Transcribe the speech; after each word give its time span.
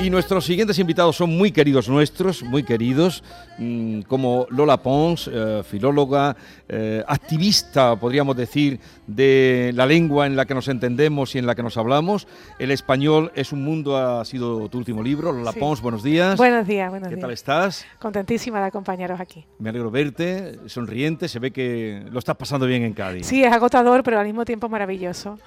Y 0.00 0.08
nuestros 0.08 0.44
siguientes 0.44 0.78
invitados 0.78 1.16
son 1.16 1.36
muy 1.36 1.50
queridos 1.50 1.88
nuestros, 1.88 2.44
muy 2.44 2.62
queridos, 2.62 3.24
mm, 3.58 4.02
como 4.02 4.46
Lola 4.50 4.76
Pons, 4.76 5.28
eh, 5.32 5.62
filóloga, 5.68 6.36
eh, 6.68 7.02
activista, 7.08 7.96
podríamos 7.96 8.36
decir, 8.36 8.78
de 9.08 9.72
la 9.74 9.84
lengua 9.84 10.26
en 10.26 10.36
la 10.36 10.44
que 10.46 10.54
nos 10.54 10.68
entendemos 10.68 11.34
y 11.34 11.38
en 11.38 11.46
la 11.46 11.56
que 11.56 11.64
nos 11.64 11.76
hablamos. 11.76 12.28
El 12.60 12.70
español 12.70 13.32
es 13.34 13.52
un 13.52 13.64
mundo, 13.64 13.96
ha 13.96 14.24
sido 14.24 14.68
tu 14.68 14.78
último 14.78 15.02
libro. 15.02 15.32
Lola 15.32 15.50
Sí. 15.52 15.58
Pons, 15.58 15.80
buenos 15.80 16.04
días. 16.04 16.36
Buenos 16.36 16.66
días, 16.68 16.90
buenos 16.90 17.08
¿Qué 17.08 17.16
días. 17.16 17.22
tal 17.22 17.30
estás? 17.32 17.86
Contentísima 17.98 18.60
de 18.60 18.66
acompañaros 18.66 19.18
aquí. 19.20 19.44
Me 19.58 19.70
alegro 19.70 19.90
verte, 19.90 20.56
sonriente, 20.66 21.26
se 21.26 21.40
ve 21.40 21.50
que 21.50 22.04
lo 22.12 22.20
estás 22.20 22.36
pasando 22.36 22.66
bien 22.66 22.82
en 22.84 22.92
Cádiz. 22.92 23.26
Sí, 23.26 23.42
es 23.42 23.52
agotador, 23.52 24.04
pero 24.04 24.20
al 24.20 24.26
mismo 24.26 24.44
tiempo 24.44 24.68
maravilloso. 24.68 25.38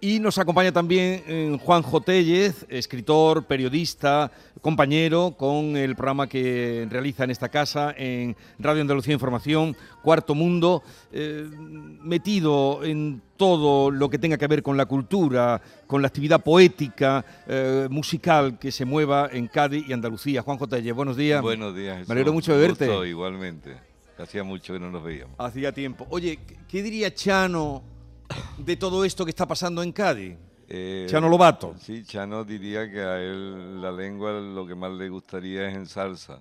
Y 0.00 0.18
nos 0.18 0.38
acompaña 0.38 0.72
también 0.72 1.22
eh, 1.26 1.58
Juan 1.62 1.84
Tellez, 2.04 2.66
escritor, 2.68 3.44
periodista, 3.44 4.30
compañero 4.60 5.34
con 5.38 5.76
el 5.76 5.94
programa 5.94 6.26
que 6.26 6.86
realiza 6.90 7.24
en 7.24 7.30
esta 7.30 7.48
casa, 7.48 7.94
en 7.96 8.36
Radio 8.58 8.82
Andalucía 8.82 9.12
Información, 9.14 9.76
Cuarto 10.02 10.34
Mundo, 10.34 10.82
eh, 11.12 11.48
metido 12.02 12.82
en 12.84 13.20
todo 13.36 13.90
lo 13.90 14.08
que 14.08 14.18
tenga 14.18 14.36
que 14.38 14.46
ver 14.46 14.62
con 14.62 14.76
la 14.76 14.86
cultura, 14.86 15.60
con 15.86 16.00
la 16.02 16.08
actividad 16.08 16.42
poética, 16.42 17.24
eh, 17.46 17.86
musical 17.90 18.58
que 18.58 18.72
se 18.72 18.84
mueva 18.84 19.28
en 19.32 19.46
Cádiz 19.48 19.84
y 19.88 19.92
Andalucía. 19.92 20.42
Juan 20.42 20.58
Tellez, 20.68 20.94
buenos 20.94 21.16
días. 21.16 21.42
Buenos 21.42 21.74
días. 21.76 21.94
Jesús. 21.98 22.08
Me 22.08 22.12
alegro 22.14 22.32
mucho 22.32 22.56
de 22.56 22.68
gusto, 22.68 22.86
verte. 22.86 23.08
igualmente. 23.08 23.76
Hacía 24.18 24.44
mucho 24.44 24.72
que 24.74 24.78
no 24.78 24.90
nos 24.90 25.02
veíamos. 25.02 25.34
Hacía 25.38 25.72
tiempo. 25.72 26.06
Oye, 26.10 26.38
¿qué- 26.46 26.56
¿qué 26.68 26.82
diría 26.82 27.12
Chano 27.12 27.82
de 28.58 28.76
todo 28.76 29.04
esto 29.04 29.24
que 29.24 29.30
está 29.30 29.46
pasando 29.46 29.82
en 29.82 29.92
Cádiz? 29.92 30.36
Eh, 30.68 31.06
Chano 31.08 31.28
Lobato. 31.28 31.74
Sí, 31.78 32.04
Chano 32.04 32.44
diría 32.44 32.90
que 32.90 33.00
a 33.00 33.20
él 33.20 33.82
la 33.82 33.92
lengua 33.92 34.32
lo 34.32 34.66
que 34.66 34.74
más 34.74 34.92
le 34.92 35.08
gustaría 35.08 35.68
es 35.68 35.74
en 35.74 35.86
salsa. 35.86 36.40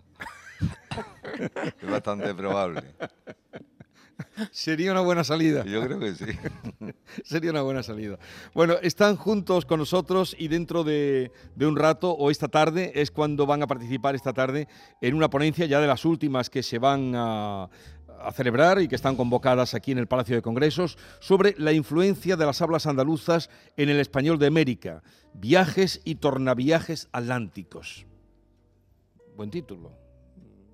es 1.81 1.89
bastante 1.89 2.33
probable. 2.33 2.83
Sería 4.51 4.91
una 4.91 5.01
buena 5.01 5.23
salida. 5.23 5.63
Yo 5.65 5.83
creo 5.83 5.99
que 5.99 6.15
sí. 6.15 6.25
Sería 7.23 7.51
una 7.51 7.61
buena 7.61 7.83
salida. 7.83 8.17
Bueno, 8.53 8.75
están 8.81 9.15
juntos 9.15 9.65
con 9.65 9.79
nosotros 9.79 10.35
y 10.37 10.47
dentro 10.47 10.83
de, 10.83 11.31
de 11.55 11.67
un 11.67 11.75
rato 11.75 12.11
o 12.11 12.31
esta 12.31 12.47
tarde 12.47 12.91
es 12.95 13.11
cuando 13.11 13.45
van 13.45 13.63
a 13.63 13.67
participar 13.67 14.15
esta 14.15 14.33
tarde 14.33 14.67
en 15.01 15.15
una 15.15 15.29
ponencia 15.29 15.65
ya 15.65 15.79
de 15.79 15.87
las 15.87 16.05
últimas 16.05 16.49
que 16.49 16.63
se 16.63 16.79
van 16.79 17.13
a, 17.15 17.69
a 18.25 18.31
celebrar 18.31 18.81
y 18.81 18.87
que 18.87 18.95
están 18.95 19.15
convocadas 19.15 19.73
aquí 19.73 19.91
en 19.91 19.97
el 19.97 20.07
Palacio 20.07 20.35
de 20.35 20.41
Congresos 20.41 20.97
sobre 21.19 21.55
la 21.57 21.71
influencia 21.73 22.35
de 22.35 22.45
las 22.45 22.61
hablas 22.61 22.87
andaluzas 22.87 23.49
en 23.77 23.89
el 23.89 23.99
español 23.99 24.39
de 24.39 24.47
América, 24.47 25.03
viajes 25.33 26.01
y 26.03 26.15
tornaviajes 26.15 27.09
atlánticos. 27.11 28.05
Buen 29.35 29.49
título. 29.49 29.91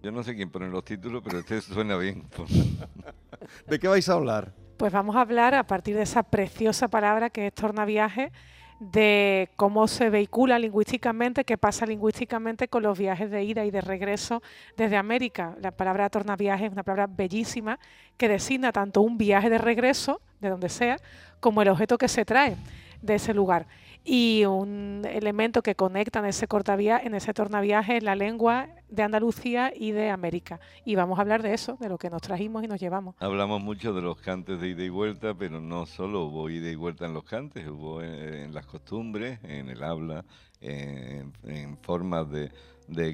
Yo 0.03 0.11
no 0.11 0.23
sé 0.23 0.35
quién 0.35 0.49
pone 0.49 0.69
los 0.69 0.85
títulos, 0.85 1.21
pero 1.23 1.39
este 1.39 1.61
suena 1.61 1.97
bien. 1.97 2.23
¿De 3.67 3.79
qué 3.79 3.87
vais 3.87 4.07
a 4.09 4.13
hablar? 4.13 4.53
Pues 4.77 4.93
vamos 4.93 5.15
a 5.15 5.21
hablar 5.21 5.55
a 5.55 5.65
partir 5.65 5.95
de 5.95 6.03
esa 6.03 6.23
preciosa 6.23 6.87
palabra 6.87 7.29
que 7.29 7.47
es 7.47 7.53
tornaviaje, 7.53 8.31
de 8.79 9.49
cómo 9.55 9.87
se 9.87 10.09
vehicula 10.09 10.59
lingüísticamente, 10.59 11.43
qué 11.43 11.57
pasa 11.57 11.85
lingüísticamente 11.85 12.67
con 12.67 12.83
los 12.83 12.97
viajes 12.97 13.31
de 13.31 13.43
ida 13.43 13.65
y 13.65 13.71
de 13.71 13.81
regreso 13.81 14.41
desde 14.75 14.97
América. 14.97 15.55
La 15.61 15.71
palabra 15.71 16.09
tornaviaje 16.09 16.65
es 16.65 16.71
una 16.71 16.83
palabra 16.83 17.07
bellísima 17.07 17.79
que 18.17 18.27
designa 18.27 18.71
tanto 18.71 19.01
un 19.01 19.17
viaje 19.17 19.49
de 19.49 19.57
regreso, 19.57 20.21
de 20.39 20.49
donde 20.49 20.69
sea, 20.69 20.97
como 21.39 21.61
el 21.61 21.69
objeto 21.69 21.97
que 21.97 22.07
se 22.07 22.25
trae 22.25 22.55
de 23.01 23.15
ese 23.15 23.33
lugar. 23.33 23.67
Y 24.03 24.45
un 24.45 25.01
elemento 25.05 25.61
que 25.61 25.75
conecta 25.75 26.19
en 26.19 26.25
ese, 26.25 26.47
cortavia- 26.47 27.01
en 27.03 27.13
ese 27.13 27.33
tornaviaje 27.33 27.99
la 27.99 28.15
lengua 28.15 28.69
de 28.87 29.03
Andalucía 29.03 29.73
y 29.75 29.91
de 29.91 30.09
América. 30.09 30.61
Y 30.85 30.95
vamos 30.95 31.19
a 31.19 31.23
hablar 31.23 31.43
de 31.43 31.53
eso, 31.53 31.75
de 31.81 31.89
lo 31.89 31.97
que 31.97 32.09
nos 32.09 32.21
trajimos 32.21 32.63
y 32.63 32.67
nos 32.67 32.79
llevamos. 32.79 33.15
Hablamos 33.19 33.61
mucho 33.61 33.93
de 33.93 34.01
los 34.01 34.17
cantes 34.17 34.61
de 34.61 34.69
ida 34.69 34.83
y 34.83 34.89
vuelta, 34.89 35.33
pero 35.33 35.59
no 35.59 35.85
solo 35.85 36.23
hubo 36.25 36.49
ida 36.49 36.69
y 36.69 36.75
vuelta 36.75 37.05
en 37.05 37.13
los 37.13 37.25
cantes, 37.25 37.67
hubo 37.67 38.01
en, 38.01 38.13
en 38.13 38.53
las 38.53 38.65
costumbres, 38.65 39.39
en 39.43 39.67
el 39.67 39.83
habla, 39.83 40.23
en, 40.61 41.33
en 41.43 41.77
formas 41.79 42.27
de, 42.31 42.49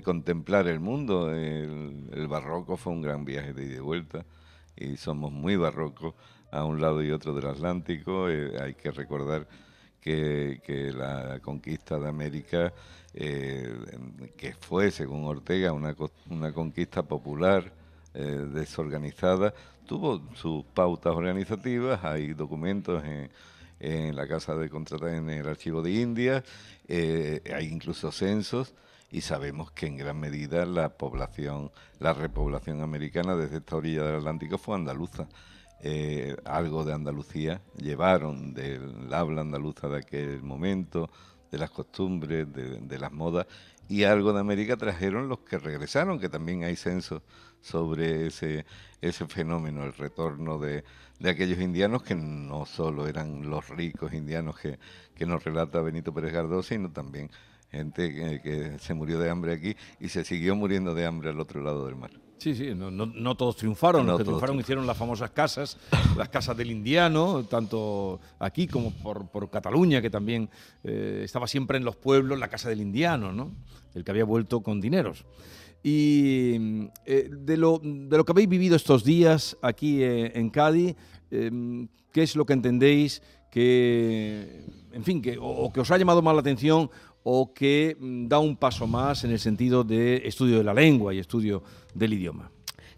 contemplar 0.03 0.67
el 0.67 0.79
mundo. 0.79 1.33
El, 1.33 2.07
el 2.13 2.27
barroco 2.27 2.77
fue 2.77 2.93
un 2.93 3.01
gran 3.01 3.25
viaje 3.25 3.51
de 3.53 3.65
ida 3.65 3.77
y 3.77 3.79
vuelta 3.79 4.25
y 4.75 4.97
somos 4.97 5.31
muy 5.31 5.55
barrocos 5.55 6.13
a 6.51 6.65
un 6.65 6.79
lado 6.79 7.01
y 7.01 7.09
otro 7.09 7.33
del 7.33 7.47
Atlántico. 7.47 8.29
Eh, 8.29 8.61
hay 8.61 8.75
que 8.75 8.91
recordar 8.91 9.47
que, 10.03 10.91
la 10.95 11.39
conquista 11.41 11.97
de 11.97 12.09
América, 12.09 12.73
eh, 13.13 13.73
que 14.35 14.53
fue, 14.53 14.91
según 14.91 15.25
Ortega, 15.25 15.71
una, 15.71 15.95
una 16.29 16.51
conquista 16.51 17.03
popular, 17.03 17.71
eh, 18.13 18.47
desorganizada, 18.53 19.53
tuvo 19.87 20.21
sus 20.35 20.65
pautas 20.65 21.15
organizativas, 21.15 22.03
hay 22.03 22.33
documentos 22.33 23.03
en, 23.03 23.29
la 24.15 24.27
Casa 24.27 24.55
de 24.55 24.69
Contrata, 24.69 25.13
en 25.13 25.29
el 25.29 25.47
Archivo 25.47 25.81
de 25.81 25.91
Indias, 25.91 26.43
eh, 26.87 27.41
hay 27.53 27.67
incluso 27.67 28.11
censos, 28.11 28.73
y 29.11 29.21
sabemos 29.21 29.71
que 29.71 29.87
en 29.87 29.97
gran 29.97 30.19
medida 30.19 30.65
la 30.65 30.89
población, 30.89 31.71
la 31.99 32.13
repoblación 32.13 32.81
americana 32.81 33.35
desde 33.35 33.57
esta 33.57 33.75
orilla 33.75 34.03
del 34.05 34.15
Atlántico 34.15 34.57
fue 34.57 34.75
andaluza. 34.75 35.27
Eh, 35.85 36.37
algo 36.45 36.85
de 36.85 36.93
Andalucía 36.93 37.61
llevaron 37.75 38.53
del 38.53 39.13
habla 39.13 39.41
andaluza 39.41 39.89
de 39.89 39.97
aquel 39.97 40.41
momento, 40.41 41.09
de 41.51 41.57
las 41.57 41.71
costumbres, 41.71 42.51
de, 42.53 42.79
de 42.79 42.97
las 42.99 43.11
modas, 43.11 43.47
y 43.89 44.05
algo 44.05 44.31
de 44.31 44.39
América 44.39 44.77
trajeron 44.77 45.27
los 45.27 45.39
que 45.39 45.57
regresaron, 45.57 46.19
que 46.19 46.29
también 46.29 46.63
hay 46.63 46.77
censos 46.77 47.21
sobre 47.59 48.27
ese, 48.27 48.65
ese 49.01 49.27
fenómeno, 49.27 49.83
el 49.83 49.93
retorno 49.93 50.57
de, 50.57 50.85
de 51.19 51.29
aquellos 51.29 51.59
indianos 51.59 52.01
que 52.01 52.15
no 52.15 52.65
solo 52.65 53.05
eran 53.07 53.49
los 53.49 53.67
ricos 53.67 54.13
indianos 54.13 54.57
que, 54.57 54.79
que 55.15 55.25
nos 55.25 55.43
relata 55.43 55.81
Benito 55.81 56.13
Pérez 56.13 56.31
Gardós, 56.31 56.67
sino 56.67 56.91
también 56.91 57.29
gente 57.73 58.13
que, 58.13 58.39
que 58.41 58.79
se 58.79 58.93
murió 58.93 59.19
de 59.19 59.29
hambre 59.29 59.53
aquí 59.53 59.75
y 59.99 60.07
se 60.09 60.23
siguió 60.23 60.55
muriendo 60.55 60.93
de 60.93 61.05
hambre 61.05 61.29
al 61.31 61.39
otro 61.39 61.61
lado 61.61 61.85
del 61.87 61.95
mar. 61.95 62.11
Sí, 62.37 62.53
sí, 62.55 62.73
no, 62.75 62.91
no- 62.91 63.05
no 63.05 63.35
todos 63.35 63.55
triunfaron, 63.55 64.05
No 64.05 64.11
los 64.13 64.19
que 64.19 64.25
todos 64.25 64.37
triunfaron 64.37 64.59
hicieron 64.59 64.85
las 64.85 64.97
famosas 64.97 65.31
casas, 65.31 65.77
las 66.17 66.27
casas 66.29 66.57
del 66.57 66.71
indiano, 66.71 67.45
tanto 67.45 68.19
aquí 68.37 68.67
como 68.67 68.91
por, 68.91 69.27
por 69.29 69.49
Cataluña, 69.49 70.01
que 70.01 70.09
también 70.09 70.49
eh, 70.83 71.21
estaba 71.23 71.47
siempre 71.47 71.77
en 71.77 71.85
los 71.85 71.95
pueblos 71.95 72.37
la 72.37 72.49
casa 72.49 72.67
del 72.69 72.81
indiano, 72.81 73.31
¿no? 73.31 73.51
El 73.95 74.03
que 74.03 74.11
había 74.11 74.25
vuelto 74.25 74.61
con 74.61 74.81
dineros. 74.81 75.25
Y 75.83 76.89
eh, 77.05 77.29
de, 77.31 77.57
lo, 77.57 77.79
de 77.81 78.17
lo 78.17 78.25
que 78.25 78.31
habéis 78.33 78.49
vivido 78.49 78.75
estos 78.75 79.03
días 79.03 79.57
aquí 79.61 80.01
eh, 80.03 80.31
en 80.35 80.49
Cádiz, 80.49 80.95
eh, 81.31 81.87
¿qué 82.11 82.23
es 82.23 82.35
lo 82.35 82.45
que 82.45 82.53
entendéis 82.53 83.21
que, 83.51 84.65
en 84.91 85.03
fin, 85.03 85.21
que, 85.21 85.37
o, 85.37 85.43
o 85.45 85.71
que 85.71 85.79
os 85.81 85.91
ha 85.91 85.97
llamado 85.97 86.21
más 86.21 86.33
la 86.33 86.41
atención 86.41 86.89
o 87.23 87.53
que 87.53 87.97
mm, 87.99 88.27
da 88.27 88.39
un 88.39 88.55
paso 88.55 88.87
más 88.87 89.23
en 89.23 89.31
el 89.31 89.39
sentido 89.39 89.83
de 89.83 90.21
estudio 90.25 90.57
de 90.57 90.63
la 90.63 90.73
lengua 90.73 91.13
y 91.13 91.19
estudio 91.19 91.63
del 91.93 92.13
idioma? 92.13 92.52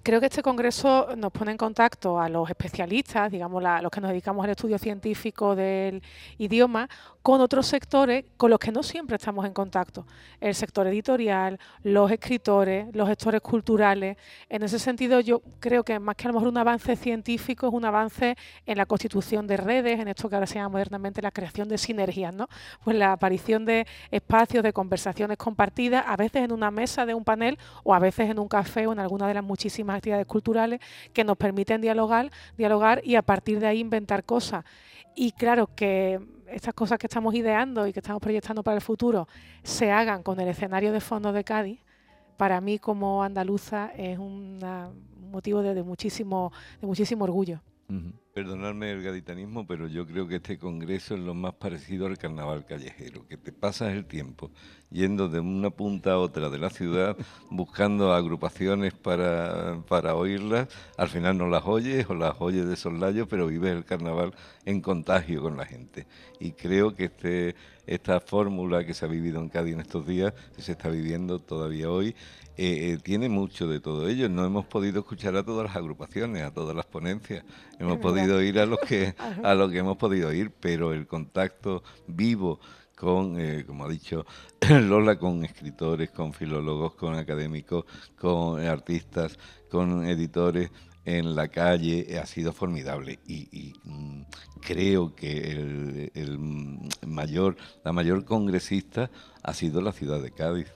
Creo 0.06 0.20
que 0.20 0.28
este 0.28 0.44
congreso 0.44 1.08
nos 1.18 1.32
pone 1.32 1.50
en 1.50 1.58
contacto 1.58 2.20
a 2.20 2.30
los 2.30 2.48
especialistas, 2.48 3.32
digamos, 3.32 3.64
la- 3.64 3.82
los 3.82 3.90
que 3.90 4.00
nos 4.00 4.12
dedicamos 4.12 4.44
al 4.44 4.52
estudio 4.52 4.78
científico 4.78 5.56
del 5.56 6.04
idioma, 6.38 6.88
con 7.24 7.42
otros 7.42 7.66
sectores 7.66 8.24
con 8.38 8.52
los 8.52 8.60
que 8.60 8.72
no 8.72 8.84
siempre 8.84 9.16
estamos 9.16 9.48
en 9.48 9.54
contacto. 9.54 10.06
El 10.40 10.54
sector 10.54 10.86
editorial, 10.86 11.60
los 11.82 12.12
escritores, 12.12 12.86
los 12.96 13.08
gestores 13.10 13.42
culturales. 13.42 14.16
En 14.48 14.62
ese 14.62 14.78
sentido, 14.78 15.22
yo 15.22 15.42
creo 15.60 15.84
que 15.84 15.98
más 15.98 16.16
que 16.16 16.26
a 16.26 16.28
lo 16.28 16.36
mejor 16.36 16.50
un 16.50 16.58
avance 16.60 16.96
científico, 16.96 17.66
es 17.66 17.74
un 17.74 17.84
avance 17.86 18.38
en 18.68 18.78
la 18.78 18.86
constitución 18.86 19.48
de 19.48 19.58
redes, 19.58 20.00
en 20.00 20.08
esto 20.08 20.30
que 20.30 20.36
ahora 20.36 20.46
se 20.46 20.60
llama 20.60 20.70
modernamente 20.70 21.20
la 21.24 21.32
creación 21.32 21.68
de 21.68 21.80
sinergias, 21.80 22.32
¿no? 22.32 22.48
Pues 22.84 22.96
la 22.96 23.12
aparición 23.14 23.66
de 23.66 23.88
espacios 24.12 24.62
de 24.64 24.72
conversaciones 24.72 25.40
compartidas, 25.40 26.06
a 26.08 26.16
veces 26.16 26.44
en 26.44 26.52
una 26.52 26.70
mesa 26.70 27.08
de 27.08 27.16
un 27.16 27.24
panel 27.24 27.58
o 27.84 27.96
a 27.96 27.98
veces 27.98 28.30
en 28.30 28.38
un 28.38 28.48
café 28.48 28.86
o 28.86 28.94
en 28.94 29.00
alguna 29.00 29.28
de 29.28 29.34
las 29.34 29.44
muchísimas 29.44 29.95
actividades 29.96 30.28
culturales 30.28 30.80
que 31.14 31.24
nos 31.24 31.38
permiten 31.38 31.82
dialogar, 31.82 32.32
dialogar 32.58 33.02
y 33.04 33.16
a 33.16 33.22
partir 33.22 33.60
de 33.60 33.68
ahí 33.68 33.80
inventar 33.80 34.24
cosas. 34.24 34.64
Y 35.16 35.32
claro 35.32 35.70
que 35.76 36.20
estas 36.48 36.74
cosas 36.74 37.00
que 37.00 37.08
estamos 37.08 37.34
ideando 37.36 37.88
y 37.88 37.94
que 37.94 38.00
estamos 38.00 38.22
proyectando 38.22 38.64
para 38.64 38.76
el 38.76 38.82
futuro 38.82 39.28
se 39.64 39.92
hagan 39.92 40.24
con 40.24 40.40
el 40.40 40.48
escenario 40.48 40.92
de 40.92 41.02
fondo 41.02 41.32
de 41.32 41.44
Cádiz, 41.44 41.80
para 42.38 42.60
mí 42.62 42.80
como 42.80 43.24
andaluza 43.24 43.92
es 43.96 44.20
un 44.20 44.60
motivo 45.32 45.62
de, 45.62 45.84
muchísimo, 45.84 46.52
de 46.82 46.88
muchísimo 46.88 47.24
orgullo. 47.24 47.62
Perdonadme 48.36 48.92
el 48.92 49.02
gaditanismo, 49.02 49.66
pero 49.66 49.88
yo 49.88 50.06
creo 50.06 50.28
que 50.28 50.36
este 50.36 50.58
congreso 50.58 51.14
es 51.16 51.22
lo 51.22 51.34
más 51.34 51.54
parecido 51.54 52.06
al 52.06 52.18
carnaval 52.18 52.66
callejero, 52.66 53.26
que 53.30 53.38
te 53.38 53.54
pasas 53.54 53.94
el 53.94 54.04
tiempo 54.04 54.52
yendo 54.92 55.30
de 55.30 55.40
una 55.40 55.70
punta 55.70 56.14
a 56.14 56.18
otra 56.18 56.50
de 56.50 56.58
la 56.58 56.70
ciudad 56.70 57.16
buscando 57.50 58.14
agrupaciones 58.14 58.94
para, 58.94 59.82
para 59.88 60.16
oírlas, 60.16 60.68
al 60.98 61.08
final 61.08 61.38
no 61.38 61.48
las 61.48 61.64
oyes 61.66 62.10
o 62.10 62.14
las 62.14 62.36
oyes 62.40 62.66
de 62.68 62.76
soslayo, 62.76 63.28
pero 63.28 63.48
vives 63.48 63.74
el 63.74 63.86
carnaval 63.86 64.34
en 64.66 64.82
contagio 64.82 65.42
con 65.42 65.56
la 65.58 65.66
gente. 65.66 66.08
Y 66.40 66.52
creo 66.52 66.94
que 66.96 67.06
este, 67.06 67.56
esta 67.88 68.20
fórmula 68.20 68.86
que 68.86 68.94
se 68.94 69.06
ha 69.06 69.08
vivido 69.08 69.40
en 69.40 69.50
Cádiz 69.50 69.76
en 69.76 69.82
estos 69.82 70.06
días, 70.06 70.34
que 70.56 70.62
se 70.62 70.74
está 70.74 70.90
viviendo 70.90 71.40
todavía 71.40 71.90
hoy, 71.90 72.16
eh, 72.58 72.94
eh, 72.94 72.98
tiene 73.04 73.28
mucho 73.28 73.68
de 73.68 73.82
todo 73.82 74.08
ello. 74.08 74.30
No 74.30 74.46
hemos 74.46 74.66
podido 74.66 75.00
escuchar 75.02 75.36
a 75.36 75.44
todas 75.44 75.66
las 75.66 75.76
agrupaciones, 75.76 76.44
a 76.44 76.54
todas 76.54 76.74
las 76.74 76.86
ponencias. 76.86 77.44
Hemos 77.80 77.98
podido 77.98 78.25
ir 78.42 78.60
a 78.60 78.66
los 78.66 78.80
que 78.80 79.16
a 79.44 79.54
lo 79.54 79.70
que 79.70 79.80
hemos 79.80 79.98
podido 79.98 80.34
ir, 80.34 80.52
pero 80.52 80.94
el 80.94 81.08
contacto 81.08 81.84
vivo 82.08 82.60
con, 82.96 83.40
eh, 83.40 83.66
como 83.66 83.86
ha 83.86 83.90
dicho 83.90 84.26
Lola, 84.70 85.18
con 85.18 85.44
escritores, 85.44 86.12
con 86.12 86.34
filólogos, 86.34 86.96
con 86.96 87.16
académicos, 87.16 87.86
con 88.18 88.62
artistas, 88.62 89.38
con 89.70 90.06
editores 90.06 90.72
en 91.06 91.36
la 91.36 91.48
calle 91.50 92.18
ha 92.18 92.26
sido 92.26 92.52
formidable. 92.52 93.20
Y, 93.28 93.74
mm, 93.84 94.22
creo 94.62 95.14
que 95.16 96.10
el, 96.16 96.40
mayor, 97.06 97.56
la 97.84 97.94
mayor 97.94 98.26
congresista 98.26 99.12
ha 99.44 99.54
sido 99.54 99.82
la 99.82 99.92
ciudad 99.92 100.22
de 100.22 100.32
Cádiz. 100.32 100.74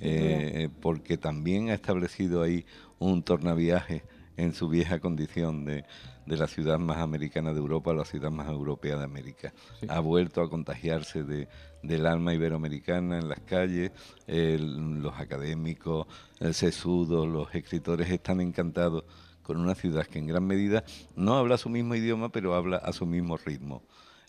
Eh, 0.00 0.68
porque 0.80 1.18
también 1.18 1.70
ha 1.70 1.74
establecido 1.74 2.44
ahí 2.44 2.64
un 3.00 3.24
tornaviaje 3.24 4.04
en 4.36 4.54
su 4.54 4.68
vieja 4.68 5.00
condición 5.00 5.64
de, 5.64 5.84
la 6.26 6.46
ciudad 6.46 6.78
más 6.78 6.98
americana 6.98 7.52
de 7.52 7.58
Europa 7.58 7.92
la 7.92 8.04
ciudad 8.04 8.30
más 8.30 8.48
europea 8.48 8.96
de 8.96 9.04
América. 9.04 9.52
Ha 9.88 10.00
vuelto 10.00 10.40
a 10.42 10.48
contagiarse 10.48 11.22
de, 11.22 11.48
del 11.82 12.06
alma 12.06 12.34
iberoamericana 12.34 13.18
en 13.18 13.28
las 13.28 13.40
calles, 13.40 13.92
los 14.26 15.14
académicos, 15.18 16.06
el 16.40 16.54
sesudo, 16.54 17.26
los 17.26 17.54
escritores 17.54 18.10
están 18.10 18.40
encantados 18.40 19.04
con 19.42 19.58
una 19.58 19.74
ciudad 19.74 20.06
que 20.06 20.18
en 20.18 20.26
gran 20.26 20.46
medida 20.46 20.84
no 21.14 21.36
habla 21.36 21.58
su 21.58 21.68
mismo 21.68 21.94
idioma, 21.94 22.30
pero 22.30 22.54
habla 22.54 22.78
a 22.78 22.92
su 22.92 23.06
mismo 23.06 23.36
ritmo. 23.36 23.82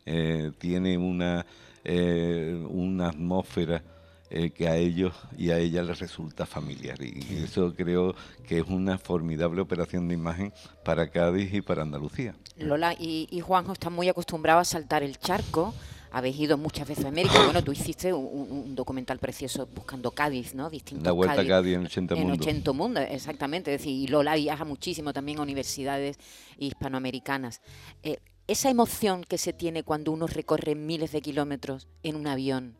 Eh, 0.05 0.51
tiene 0.59 0.97
una, 0.97 1.45
eh, 1.83 2.63
una 2.69 3.09
atmósfera 3.09 3.81
eh, 4.29 4.49
que 4.49 4.67
a 4.67 4.75
ellos 4.75 5.13
y 5.37 5.51
a 5.51 5.59
ella 5.59 5.83
les 5.83 5.99
resulta 5.99 6.45
familiar. 6.45 6.97
Y 7.01 7.43
eso 7.43 7.73
creo 7.75 8.15
que 8.47 8.59
es 8.59 8.67
una 8.67 8.97
formidable 8.97 9.61
operación 9.61 10.07
de 10.07 10.15
imagen 10.15 10.53
para 10.83 11.09
Cádiz 11.09 11.53
y 11.53 11.61
para 11.61 11.83
Andalucía. 11.83 12.35
Lola 12.57 12.95
y, 12.97 13.39
Juanjo 13.41 13.73
están 13.73 13.93
muy 13.93 14.09
acostumbrados 14.09 14.67
a 14.67 14.71
saltar 14.71 15.03
el 15.03 15.17
charco 15.19 15.73
habéis 16.11 16.39
ido 16.39 16.57
muchas 16.57 16.87
veces 16.87 17.03
a 17.03 17.09
América. 17.09 17.43
Bueno, 17.43 17.61
tú 17.61 17.73
hiciste 17.73 18.13
un, 18.13 18.73
documental 18.73 19.19
precioso 19.19 19.67
buscando 19.67 20.11
Cádiz, 20.11 20.55
¿no? 20.55 20.69
Distintos 20.69 21.05
La 21.05 21.11
vuelta 21.11 21.41
a 21.41 21.45
Cádiz 21.45 21.75
en 21.75 21.85
80 21.85 22.15
Mundo. 22.15 22.33
En 22.33 22.39
80 22.39 22.71
Mundo, 22.71 22.99
exactamente. 23.01 23.75
Es 23.75 23.81
decir, 23.81 23.91
y 23.91 24.07
Lola 24.07 24.35
viaja 24.35 24.63
muchísimo 24.63 25.11
también 25.11 25.39
a 25.39 25.41
universidades 25.41 26.17
hispanoamericanas. 26.57 27.59
Eh, 28.01 28.19
esa 28.47 28.69
emoción 28.69 29.25
que 29.25 29.37
se 29.37 29.51
tiene 29.51 29.83
cuando 29.83 30.13
uno 30.13 30.25
recorre 30.27 30.75
miles 30.75 31.11
de 31.11 31.21
kilómetros 31.21 31.89
en 32.01 32.15
un 32.15 32.27
avión, 32.27 32.77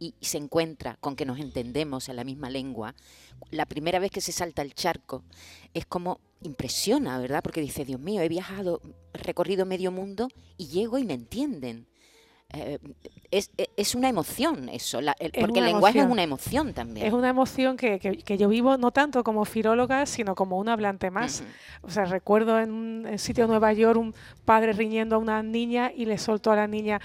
y 0.00 0.14
se 0.22 0.38
encuentra 0.38 0.96
con 0.96 1.14
que 1.14 1.26
nos 1.26 1.38
entendemos 1.38 2.08
en 2.08 2.16
la 2.16 2.24
misma 2.24 2.50
lengua, 2.50 2.96
la 3.50 3.66
primera 3.66 3.98
vez 3.98 4.10
que 4.10 4.22
se 4.22 4.32
salta 4.32 4.62
el 4.62 4.74
charco 4.74 5.22
es 5.74 5.86
como 5.86 6.20
impresiona, 6.42 7.18
¿verdad? 7.18 7.42
Porque 7.42 7.60
dice, 7.60 7.84
Dios 7.84 8.00
mío, 8.00 8.22
he 8.22 8.28
viajado, 8.28 8.80
recorrido 9.12 9.66
medio 9.66 9.92
mundo 9.92 10.28
y 10.56 10.68
llego 10.68 10.98
y 10.98 11.04
me 11.04 11.14
entienden. 11.14 11.86
Eh, 12.52 12.78
es, 13.30 13.52
es, 13.76 13.94
una 13.94 14.08
emoción 14.08 14.68
eso, 14.70 14.98
porque 15.40 15.60
el 15.60 15.66
lenguaje 15.66 16.00
es 16.00 16.06
una 16.06 16.24
emoción 16.24 16.74
también. 16.74 17.06
Es 17.06 17.12
una 17.12 17.28
emoción 17.28 17.76
que, 17.76 18.00
que, 18.00 18.38
yo 18.38 18.48
vivo 18.48 18.76
no 18.76 18.90
tanto 18.90 19.22
como 19.22 19.44
filóloga, 19.44 20.04
sino 20.06 20.34
como 20.34 20.58
un 20.58 20.68
hablante 20.68 21.12
más. 21.12 21.44
O 21.82 21.90
sea, 21.90 22.06
recuerdo 22.06 22.58
en 22.58 22.72
un 22.72 23.18
sitio 23.18 23.44
de 23.44 23.48
Nueva 23.48 23.72
York 23.72 24.00
un 24.00 24.14
padre 24.44 24.72
riñendo 24.72 25.14
a 25.14 25.18
una 25.20 25.44
niña 25.44 25.92
y 25.94 26.06
le 26.06 26.18
soltó 26.18 26.50
a 26.50 26.56
la 26.56 26.66
niña, 26.66 27.00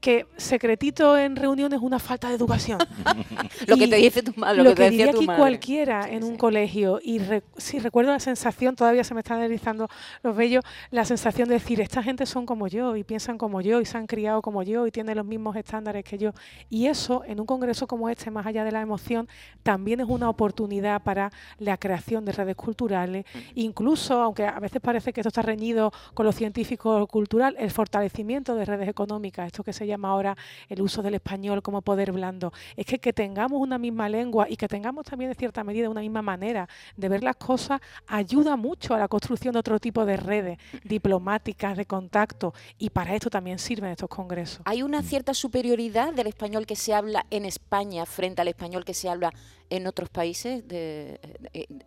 que 0.00 0.26
secretito 0.36 1.16
en 1.18 1.36
reuniones 1.36 1.78
es 1.78 1.82
una 1.82 1.98
falta 1.98 2.28
de 2.28 2.34
educación. 2.34 2.78
lo 3.66 3.76
que 3.76 3.88
te 3.88 3.96
dice 3.96 4.22
tu 4.22 4.32
madre. 4.36 4.62
Lo, 4.62 4.74
que, 4.74 4.90
diría 4.90 5.10
aquí 5.10 5.26
cualquiera 5.26 6.08
en 6.08 6.24
un 6.24 6.36
colegio. 6.36 7.00
Y 7.02 7.20
si 7.56 7.78
recuerdo 7.80 8.12
la 8.12 8.20
sensación, 8.20 8.76
todavía 8.76 9.04
se 9.04 9.14
me 9.14 9.20
están 9.20 9.40
deslizando 9.40 9.88
los 10.22 10.36
vellos, 10.36 10.64
la 10.90 11.04
sensación 11.04 11.48
de 11.48 11.54
decir, 11.54 11.80
esta 11.80 12.02
gente 12.02 12.24
son 12.26 12.46
como 12.46 12.68
yo 12.68 12.96
y 12.96 13.04
piensan 13.04 13.36
como 13.36 13.60
yo 13.60 13.80
y 13.80 13.84
se 13.84 13.98
han 13.98 14.06
criado 14.06 14.42
como 14.42 14.62
yo 14.62 14.86
y 14.86 14.90
tienen 14.90 15.16
los 15.16 15.26
mismos 15.26 15.56
estándares 15.56 16.04
que 16.04 16.18
yo. 16.18 16.30
Y 16.70 16.86
eso, 16.86 17.22
en 17.26 17.40
un 17.40 17.46
congreso 17.46 17.86
como 17.86 18.08
este, 18.08 18.30
más 18.30 18.46
allá 18.46 18.64
de 18.64 18.72
la 18.72 18.80
emoción, 18.80 19.28
también 19.62 20.00
es 20.00 20.06
una 20.08 20.28
oportunidad 20.28 21.02
para 21.02 21.30
la 21.58 21.76
creación 21.76 22.24
de 22.24 22.32
redes 22.32 22.56
culturales. 22.56 23.24
Incluso, 23.54 24.22
aunque 24.22 24.46
a 24.46 24.60
veces 24.60 24.80
parece 24.80 25.12
que 25.12 25.20
esto 25.20 25.28
está 25.28 25.42
reñido 25.42 25.92
con 26.14 26.26
lo 26.26 26.32
científico 26.32 27.06
cultural, 27.08 27.56
el 27.58 27.70
fortalecimiento 27.70 28.54
de 28.54 28.64
redes 28.64 28.88
económicas. 28.88 29.46
Esto 29.46 29.63
que 29.64 29.72
se 29.72 29.86
llama 29.86 30.10
ahora 30.10 30.36
el 30.68 30.82
uso 30.82 31.02
del 31.02 31.14
español 31.14 31.62
como 31.62 31.82
poder 31.82 32.12
blando. 32.12 32.52
Es 32.76 32.86
que 32.86 32.98
que 32.98 33.12
tengamos 33.12 33.60
una 33.60 33.78
misma 33.78 34.08
lengua 34.08 34.46
y 34.48 34.56
que 34.56 34.68
tengamos 34.68 35.04
también 35.04 35.30
de 35.30 35.34
cierta 35.34 35.62
medida 35.62 35.90
una 35.90 36.00
misma 36.00 36.22
manera 36.22 36.68
de 36.96 37.08
ver 37.08 37.22
las 37.22 37.36
cosas 37.36 37.80
ayuda 38.06 38.56
mucho 38.56 38.94
a 38.94 38.98
la 38.98 39.08
construcción 39.08 39.52
de 39.52 39.60
otro 39.60 39.78
tipo 39.78 40.04
de 40.06 40.16
redes 40.16 40.58
diplomáticas, 40.84 41.76
de 41.76 41.84
contacto 41.86 42.54
y 42.78 42.90
para 42.90 43.14
esto 43.14 43.30
también 43.30 43.58
sirven 43.58 43.90
estos 43.90 44.08
congresos. 44.08 44.62
¿Hay 44.64 44.82
una 44.82 45.02
cierta 45.02 45.34
superioridad 45.34 46.14
del 46.14 46.26
español 46.28 46.66
que 46.66 46.76
se 46.76 46.94
habla 46.94 47.26
en 47.30 47.44
España 47.44 48.06
frente 48.06 48.40
al 48.40 48.48
español 48.48 48.84
que 48.84 48.94
se 48.94 49.08
habla 49.08 49.32
en 49.70 49.86
otros 49.86 50.08
países 50.08 50.66
de, 50.68 51.18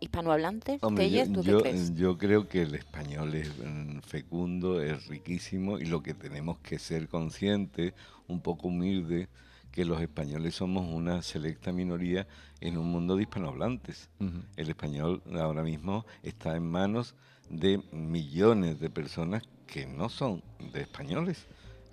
hispanohablantes? 0.00 0.80
yo, 1.94 2.18
creo 2.18 2.48
que 2.48 2.62
el 2.62 2.74
español 2.74 3.34
es 3.34 3.50
mm, 3.58 4.00
fecundo, 4.00 4.82
es 4.82 5.06
riquísimo 5.06 5.78
y 5.78 5.84
lo 5.84 6.02
que 6.02 6.14
tenemos 6.14 6.58
que 6.58 6.78
ser 6.78 7.08
conscientes, 7.08 7.67
un 8.26 8.40
poco 8.40 8.68
humilde, 8.68 9.28
que 9.72 9.84
los 9.84 10.00
españoles 10.00 10.54
somos 10.56 10.86
una 10.92 11.22
selecta 11.22 11.72
minoría 11.72 12.26
en 12.60 12.78
un 12.78 12.90
mundo 12.90 13.16
de 13.16 13.22
hispanohablantes. 13.22 14.08
El 14.56 14.68
español 14.68 15.22
ahora 15.34 15.62
mismo 15.62 16.04
está 16.22 16.56
en 16.56 16.68
manos 16.68 17.14
de 17.48 17.82
millones 17.92 18.80
de 18.80 18.90
personas 18.90 19.42
que 19.66 19.86
no 19.86 20.08
son 20.08 20.42
de 20.72 20.80
españoles, 20.82 21.46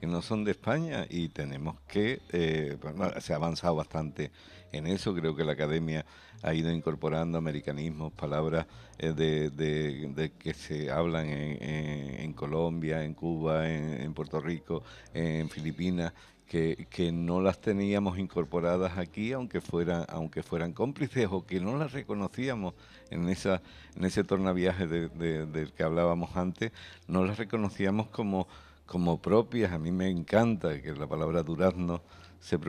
que 0.06 0.12
no 0.12 0.22
son 0.22 0.44
de 0.44 0.52
España 0.52 1.08
y 1.10 1.30
tenemos 1.30 1.78
que, 1.88 2.22
eh, 2.32 2.78
se 3.22 3.34
ha 3.34 3.38
avanzado 3.38 3.76
bastante 3.76 4.30
en 4.72 4.86
eso. 4.86 5.16
Creo 5.16 5.36
que 5.36 5.44
la 5.44 5.54
academia 5.54 6.06
ha 6.44 6.54
ido 6.54 6.72
incorporando 6.72 7.40
americanismos, 7.40 8.14
palabras 8.14 8.68
eh, 9.00 9.14
de, 9.14 10.32
que 10.38 10.54
se 10.54 10.92
hablan 10.92 11.26
en, 11.28 12.34
Colombia, 12.34 13.04
en 13.04 13.16
Cuba, 13.16 13.68
en, 13.68 14.14
Puerto 14.14 14.40
Rico, 14.40 14.84
en 15.14 15.50
Filipinas. 15.50 16.14
Que, 16.48 17.12
no 17.12 17.42
las 17.42 17.60
teníamos 17.60 18.18
incorporadas 18.20 18.98
aquí, 19.00 19.34
aunque, 19.34 19.60
fuera, 19.60 20.04
aunque 20.04 20.42
fueran 20.44 20.72
cómplices 20.72 21.28
o 21.32 21.46
que 21.46 21.60
no 21.60 21.78
las 21.78 21.92
reconocíamos 21.92 22.76
en, 23.10 23.28
esa, 23.28 23.62
en 23.98 24.06
ese 24.06 24.24
tornaviaje 24.24 24.88
del 24.88 25.74
que 25.74 25.84
hablábamos 25.84 26.38
antes, 26.38 26.72
no 27.08 27.26
las 27.26 27.38
reconocíamos 27.38 28.08
como, 28.08 28.48
como 28.86 29.22
propias. 29.22 29.72
A 29.72 29.80
mí 29.80 29.92
me 29.92 30.10
encanta 30.10 30.82
que 30.82 30.94
la 30.94 31.08
palabra 31.08 31.44
durazno 31.44 32.02
se, 32.40 32.60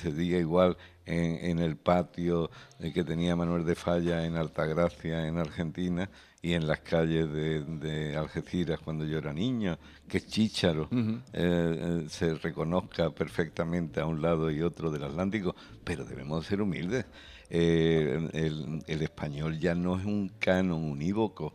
se 0.00 0.12
diga 0.12 0.38
igual 0.38 0.76
en, 1.06 1.58
el 1.58 1.76
patio 1.76 2.50
que 2.94 3.04
tenía 3.04 3.36
Manuel 3.36 3.64
de 3.64 3.74
Falla 3.74 4.24
en 4.24 4.36
Altagracia, 4.36 5.26
en 5.26 5.38
Argentina, 5.38 6.08
y 6.44 6.54
en 6.54 6.66
las 6.66 6.80
calles 6.80 7.32
de, 7.32 8.16
Algeciras 8.16 8.80
cuando 8.80 9.04
yo 9.04 9.18
era 9.18 9.32
niño, 9.32 9.78
que 10.08 10.20
Chícharo 10.20 10.88
eh, 10.92 11.20
eh, 11.32 12.04
se 12.08 12.34
reconozca 12.34 13.10
perfectamente 13.10 14.00
a 14.00 14.06
un 14.06 14.20
lado 14.20 14.50
y 14.50 14.60
otro 14.60 14.90
del 14.90 15.04
Atlántico, 15.04 15.54
pero 15.84 16.04
debemos 16.04 16.44
ser 16.46 16.60
humildes. 16.60 17.06
Eh, 17.48 18.82
el, 18.86 19.02
español 19.02 19.58
ya 19.58 19.74
no 19.74 19.96
es 19.96 20.04
un 20.04 20.32
canon 20.40 20.82
unívoco. 20.82 21.54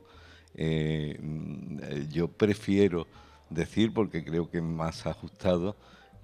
yo 2.10 2.30
prefiero 2.30 3.08
decir, 3.50 3.94
porque 3.94 4.24
creo 4.24 4.50
que 4.50 4.58
es 4.58 4.64
más 4.64 5.06
ajustado, 5.06 5.76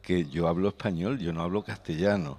que 0.01 0.25
yo 0.25 0.47
hablo 0.47 0.69
español, 0.69 1.19
yo 1.19 1.33
no 1.33 1.41
hablo 1.41 1.63
castellano. 1.63 2.37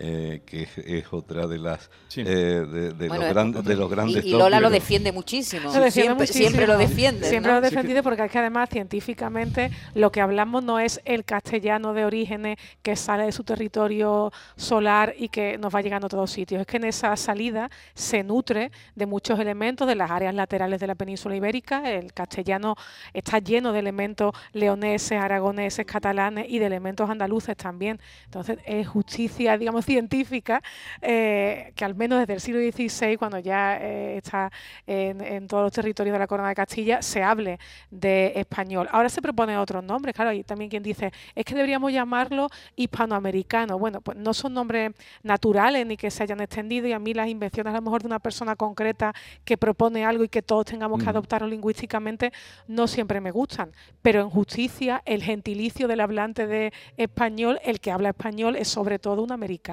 Eh, 0.00 0.42
que 0.46 0.68
es, 0.86 1.04
otra 1.10 1.48
de 1.48 1.58
las 1.58 1.90
eh, 2.14 2.22
de, 2.22 3.08
los 3.08 3.18
grandes 3.18 3.64
de 3.64 3.74
los 3.74 3.90
grandes 3.90 4.24
y, 4.24 4.30
Lola 4.30 4.60
lo 4.60 4.70
defiende 4.70 5.10
muchísimo. 5.10 5.72
siempre, 5.90 6.68
lo 6.68 6.78
defiende. 6.78 7.28
Siempre 7.28 7.50
lo 7.50 7.58
ha 7.58 7.60
defendido 7.60 8.04
porque 8.04 8.24
es 8.24 8.30
que 8.30 8.38
además 8.38 8.68
científicamente 8.70 9.72
lo 9.94 10.12
que 10.12 10.20
hablamos 10.20 10.62
no 10.62 10.78
es 10.78 11.00
el 11.04 11.24
castellano 11.24 11.94
de 11.94 12.04
orígenes 12.04 12.58
que 12.80 12.94
sale 12.94 13.24
de 13.24 13.32
su 13.32 13.42
territorio 13.42 14.32
solar 14.54 15.14
y 15.18 15.30
que 15.30 15.58
nos 15.58 15.74
va 15.74 15.82
llegando 15.82 16.06
a 16.06 16.10
todos 16.10 16.30
sitios. 16.30 16.60
Es 16.60 16.66
que 16.68 16.76
en 16.76 16.84
esa 16.84 17.16
salida 17.16 17.68
se 17.94 18.22
nutre 18.22 18.70
de 18.94 19.06
muchos 19.06 19.40
elementos 19.40 19.88
de 19.88 19.96
las 19.96 20.12
áreas 20.12 20.32
laterales 20.32 20.78
de 20.78 20.86
la 20.86 20.94
península 20.94 21.34
ibérica. 21.34 21.90
El 21.90 22.12
castellano 22.12 22.76
está 23.12 23.40
lleno 23.40 23.72
de 23.72 23.80
elementos 23.80 24.32
leoneses, 24.52 25.20
aragoneses, 25.20 25.84
catalanes 25.86 26.46
y 26.48 26.60
de 26.60 26.66
elementos 26.66 27.10
andaluces 27.10 27.56
también. 27.56 28.00
Entonces 28.26 28.58
es 28.64 28.86
justicia, 28.86 29.58
digamos, 29.58 29.87
científica, 29.88 30.62
eh, 31.00 31.72
que 31.74 31.82
al 31.82 31.94
menos 31.94 32.18
desde 32.18 32.34
el 32.34 32.40
siglo 32.40 32.60
XVI, 32.60 33.16
cuando 33.16 33.38
ya 33.38 33.78
eh, 33.80 34.18
está 34.18 34.52
en, 34.86 35.46
todos 35.48 35.62
los 35.62 35.72
territorios 35.72 36.12
de 36.12 36.18
la 36.18 36.26
Corona 36.26 36.50
de 36.50 36.54
Castilla, 36.54 37.00
se 37.00 37.22
hable 37.22 37.58
de 37.90 38.34
español. 38.36 38.86
Ahora 38.92 39.08
se 39.08 39.22
proponen 39.22 39.56
otros 39.56 39.82
nombres, 39.82 40.14
claro, 40.14 40.30
hay 40.30 40.44
también 40.44 40.68
quien 40.68 40.82
dice, 40.82 41.10
es 41.34 41.44
que 41.46 41.54
deberíamos 41.54 41.90
llamarlo 41.90 42.48
hispanoamericano. 42.76 43.78
Bueno, 43.78 44.02
pues 44.02 44.18
no 44.18 44.34
son 44.34 44.52
nombres 44.52 44.92
naturales 45.22 45.86
ni 45.86 45.96
que 45.96 46.10
se 46.10 46.22
hayan 46.22 46.42
extendido 46.42 46.86
y 46.86 46.92
a 46.92 46.98
mí 46.98 47.14
las 47.14 47.28
invenciones 47.28 47.72
a 47.72 47.76
lo 47.76 47.82
mejor 47.82 48.02
de 48.02 48.08
una 48.08 48.18
persona 48.18 48.56
concreta 48.56 49.14
que 49.46 49.56
propone 49.56 50.04
algo 50.04 50.22
y 50.22 50.28
que 50.28 50.42
todos 50.42 50.66
tengamos 50.66 51.02
que 51.02 51.08
adoptarlo 51.08 51.48
lingüísticamente 51.48 52.30
no 52.66 52.86
siempre 52.86 53.22
me 53.22 53.30
gustan, 53.30 53.72
pero 54.02 54.20
en 54.20 54.28
justicia 54.28 55.00
el 55.06 55.22
gentilicio 55.22 55.88
del 55.88 56.00
hablante 56.00 56.46
de 56.46 56.74
español, 56.98 57.58
el 57.64 57.80
que 57.80 57.90
habla 57.90 58.10
español 58.10 58.54
es 58.54 58.68
sobre 58.68 58.98
todo 58.98 59.22
un 59.22 59.32
americano 59.32 59.67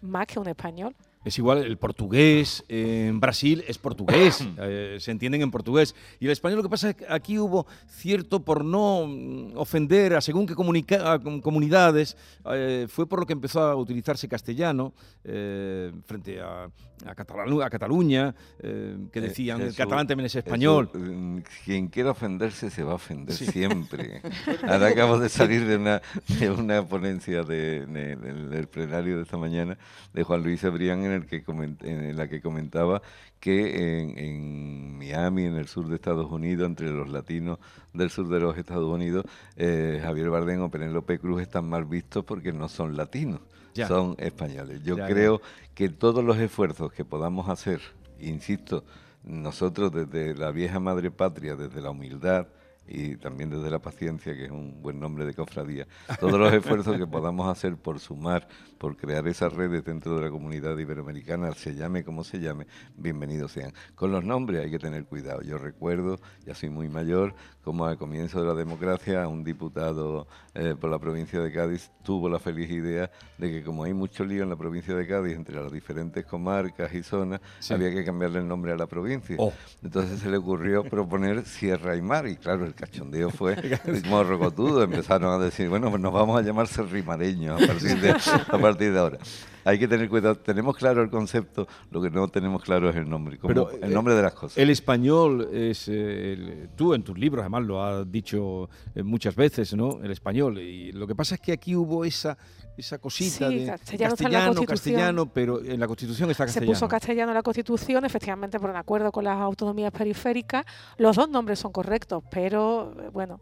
más 0.00 0.26
que 0.26 0.38
un 0.38 0.48
español. 0.48 0.94
Es 1.24 1.38
igual, 1.38 1.64
el 1.64 1.78
portugués 1.78 2.64
en 2.68 3.18
Brasil 3.18 3.64
es 3.66 3.78
portugués, 3.78 4.46
eh, 4.58 4.98
se 5.00 5.10
entienden 5.10 5.42
en 5.42 5.50
portugués. 5.50 5.94
Y 6.20 6.26
el 6.26 6.32
español 6.32 6.58
lo 6.58 6.62
que 6.62 6.68
pasa 6.68 6.90
es 6.90 6.96
que 6.96 7.06
aquí 7.08 7.38
hubo 7.38 7.66
cierto, 7.88 8.44
por 8.44 8.64
no 8.64 9.06
mm, 9.06 9.56
ofender 9.56 10.14
a 10.14 10.20
según 10.20 10.46
qué 10.46 10.54
comunidades, 10.54 12.16
eh, 12.52 12.86
fue 12.88 13.08
por 13.08 13.20
lo 13.20 13.26
que 13.26 13.32
empezó 13.32 13.62
a 13.62 13.74
utilizarse 13.74 14.28
castellano 14.28 14.92
eh, 15.24 15.92
frente 16.04 16.40
a, 16.40 16.68
a, 17.06 17.14
Cataluña, 17.14 18.34
que 18.60 19.20
decían, 19.20 19.60
el 19.60 19.74
catalán 19.74 20.06
también 20.06 20.26
es 20.26 20.34
español. 20.34 20.90
Mm, 20.92 21.38
quien 21.64 21.88
quiera 21.88 22.10
ofenderse 22.10 22.70
se 22.70 22.82
va 22.82 22.92
a 22.92 22.96
ofender 22.96 23.34
siempre. 23.34 24.20
Ahora 24.68 24.88
acabo 24.88 25.18
de 25.18 25.28
salir 25.28 25.66
de 25.66 25.76
una, 25.76 26.02
de 26.38 26.50
una 26.50 26.86
ponencia 26.86 27.42
de, 27.42 27.86
del 27.86 28.66
plenario 28.68 29.16
de 29.16 29.22
esta 29.22 29.36
mañana 29.36 29.78
de 30.12 30.22
Juan 30.22 30.42
Luis 30.42 30.62
Ebrián 30.64 31.04
en 31.04 31.13
el 31.14 31.26
que 31.26 31.44
en 31.46 32.16
la 32.16 32.28
que 32.28 32.40
comentaba 32.40 33.02
que 33.40 34.00
en, 34.00 34.98
Miami, 34.98 35.44
en 35.44 35.56
el 35.56 35.68
sur 35.68 35.88
de 35.88 35.96
Estados 35.96 36.30
Unidos, 36.30 36.66
entre 36.66 36.90
los 36.90 37.08
latinos 37.08 37.58
del 37.92 38.10
sur 38.10 38.28
de 38.28 38.40
los 38.40 38.56
Estados 38.56 38.90
Unidos, 38.90 39.24
eh, 39.56 40.00
Javier 40.02 40.30
Bardem 40.30 40.62
o 40.62 40.70
Penélope 40.70 41.18
Cruz 41.18 41.42
están 41.42 41.68
mal 41.68 41.84
vistos 41.84 42.24
porque 42.24 42.52
no 42.52 42.68
son 42.68 42.96
latinos, 42.96 43.40
son 43.86 44.16
españoles. 44.18 44.82
Yo 44.82 44.96
creo 44.96 45.40
que 45.74 45.88
todos 45.88 46.24
los 46.24 46.38
esfuerzos 46.38 46.92
que 46.92 47.04
podamos 47.04 47.48
hacer, 47.48 47.80
insisto, 48.20 48.84
nosotros 49.24 49.92
desde 49.92 50.34
la 50.34 50.50
vieja 50.50 50.80
madre 50.80 51.10
patria, 51.10 51.56
desde 51.56 51.80
la 51.80 51.90
humildad, 51.90 52.46
y 52.86 53.16
también 53.16 53.50
desde 53.50 53.70
la 53.70 53.78
paciencia, 53.78 54.34
que 54.34 54.44
es 54.44 54.50
un 54.50 54.82
buen 54.82 55.00
nombre 55.00 55.24
de 55.24 55.34
cofradía, 55.34 55.86
todos 56.20 56.38
los 56.38 56.52
esfuerzos 56.52 56.96
que 56.96 57.06
podamos 57.06 57.48
hacer 57.48 57.76
por 57.76 57.98
sumar, 58.00 58.46
por 58.78 58.96
crear 58.96 59.26
esas 59.28 59.52
redes 59.52 59.84
dentro 59.84 60.16
de 60.16 60.22
la 60.22 60.30
comunidad 60.30 60.76
iberoamericana, 60.76 61.52
se 61.52 61.74
llame 61.74 62.04
como 62.04 62.24
se 62.24 62.40
llame, 62.40 62.66
bienvenidos 62.96 63.52
sean. 63.52 63.72
Con 63.94 64.12
los 64.12 64.24
nombres 64.24 64.64
hay 64.64 64.70
que 64.70 64.78
tener 64.78 65.04
cuidado. 65.06 65.42
Yo 65.42 65.58
recuerdo, 65.58 66.18
ya 66.44 66.54
soy 66.54 66.70
muy 66.70 66.88
mayor, 66.88 67.34
como 67.62 67.86
al 67.86 67.96
comienzo 67.96 68.40
de 68.40 68.46
la 68.46 68.54
democracia 68.54 69.26
un 69.26 69.42
diputado 69.42 70.26
eh, 70.54 70.74
por 70.78 70.90
la 70.90 70.98
provincia 70.98 71.40
de 71.40 71.50
Cádiz 71.50 71.90
tuvo 72.02 72.28
la 72.28 72.38
feliz 72.38 72.70
idea 72.70 73.10
de 73.38 73.50
que 73.50 73.64
como 73.64 73.84
hay 73.84 73.94
mucho 73.94 74.24
lío 74.24 74.42
en 74.42 74.50
la 74.50 74.56
provincia 74.56 74.94
de 74.94 75.06
Cádiz 75.06 75.34
entre 75.34 75.60
las 75.60 75.72
diferentes 75.72 76.24
comarcas 76.26 76.94
y 76.94 77.02
zonas, 77.02 77.40
había 77.70 77.90
que 77.90 78.04
cambiarle 78.04 78.40
el 78.40 78.48
nombre 78.48 78.72
a 78.72 78.76
la 78.76 78.86
provincia. 78.86 79.36
Oh. 79.38 79.52
Entonces 79.82 80.20
se 80.20 80.30
le 80.30 80.36
ocurrió 80.36 80.84
proponer 80.84 81.44
Sierra 81.46 81.96
y 81.96 82.02
Mar 82.02 82.26
y 82.26 82.36
claro, 82.36 82.66
el 82.74 82.80
cachondeo 82.80 83.30
fue 83.30 83.56
como 84.02 84.24
rocotudo, 84.24 84.82
empezaron 84.82 85.40
a 85.40 85.44
decir, 85.44 85.68
bueno, 85.68 85.90
pues 85.90 86.02
nos 86.02 86.12
vamos 86.12 86.38
a 86.38 86.42
llamar 86.42 86.66
serrimareños 86.66 87.62
a 87.62 87.66
partir 87.66 88.00
de, 88.00 88.10
a 88.10 88.58
partir 88.58 88.92
de 88.92 88.98
ahora 88.98 89.18
hay 89.64 89.78
que 89.78 89.88
tener 89.88 90.08
cuidado. 90.08 90.36
Tenemos 90.36 90.76
claro 90.76 91.02
el 91.02 91.10
concepto, 91.10 91.66
lo 91.90 92.02
que 92.02 92.10
no 92.10 92.28
tenemos 92.28 92.62
claro 92.62 92.90
es 92.90 92.96
el 92.96 93.08
nombre, 93.08 93.38
como 93.38 93.70
el 93.70 93.92
nombre 93.92 94.14
de 94.14 94.22
las 94.22 94.34
cosas. 94.34 94.58
El 94.58 94.70
español 94.70 95.48
es, 95.52 95.88
eh, 95.88 96.68
tú 96.76 96.94
en 96.94 97.02
tus 97.02 97.18
libros 97.18 97.42
además 97.42 97.64
lo 97.64 97.82
has 97.82 98.10
dicho 98.10 98.68
eh, 98.94 99.02
muchas 99.02 99.34
veces, 99.34 99.74
¿no? 99.74 100.02
El 100.02 100.10
español. 100.10 100.58
Y 100.58 100.92
lo 100.92 101.06
que 101.06 101.14
pasa 101.14 101.36
es 101.36 101.40
que 101.40 101.52
aquí 101.52 101.74
hubo 101.74 102.04
esa 102.04 102.36
esa 102.76 102.98
cosita 102.98 103.48
de 103.48 103.66
castellano, 103.66 104.64
castellano, 104.64 105.26
pero 105.26 105.64
en 105.64 105.78
la 105.78 105.86
Constitución 105.86 106.30
está 106.30 106.44
castellano. 106.44 106.72
Se 106.72 106.80
puso 106.80 106.88
castellano 106.88 107.30
en 107.30 107.36
la 107.36 107.42
Constitución, 107.42 108.04
efectivamente 108.04 108.58
por 108.58 108.70
un 108.70 108.76
acuerdo 108.76 109.12
con 109.12 109.24
las 109.24 109.38
autonomías 109.38 109.92
periféricas. 109.92 110.64
Los 110.98 111.16
dos 111.16 111.28
nombres 111.28 111.58
son 111.58 111.72
correctos, 111.72 112.24
pero 112.30 112.92
eh, 112.98 113.10
bueno, 113.12 113.40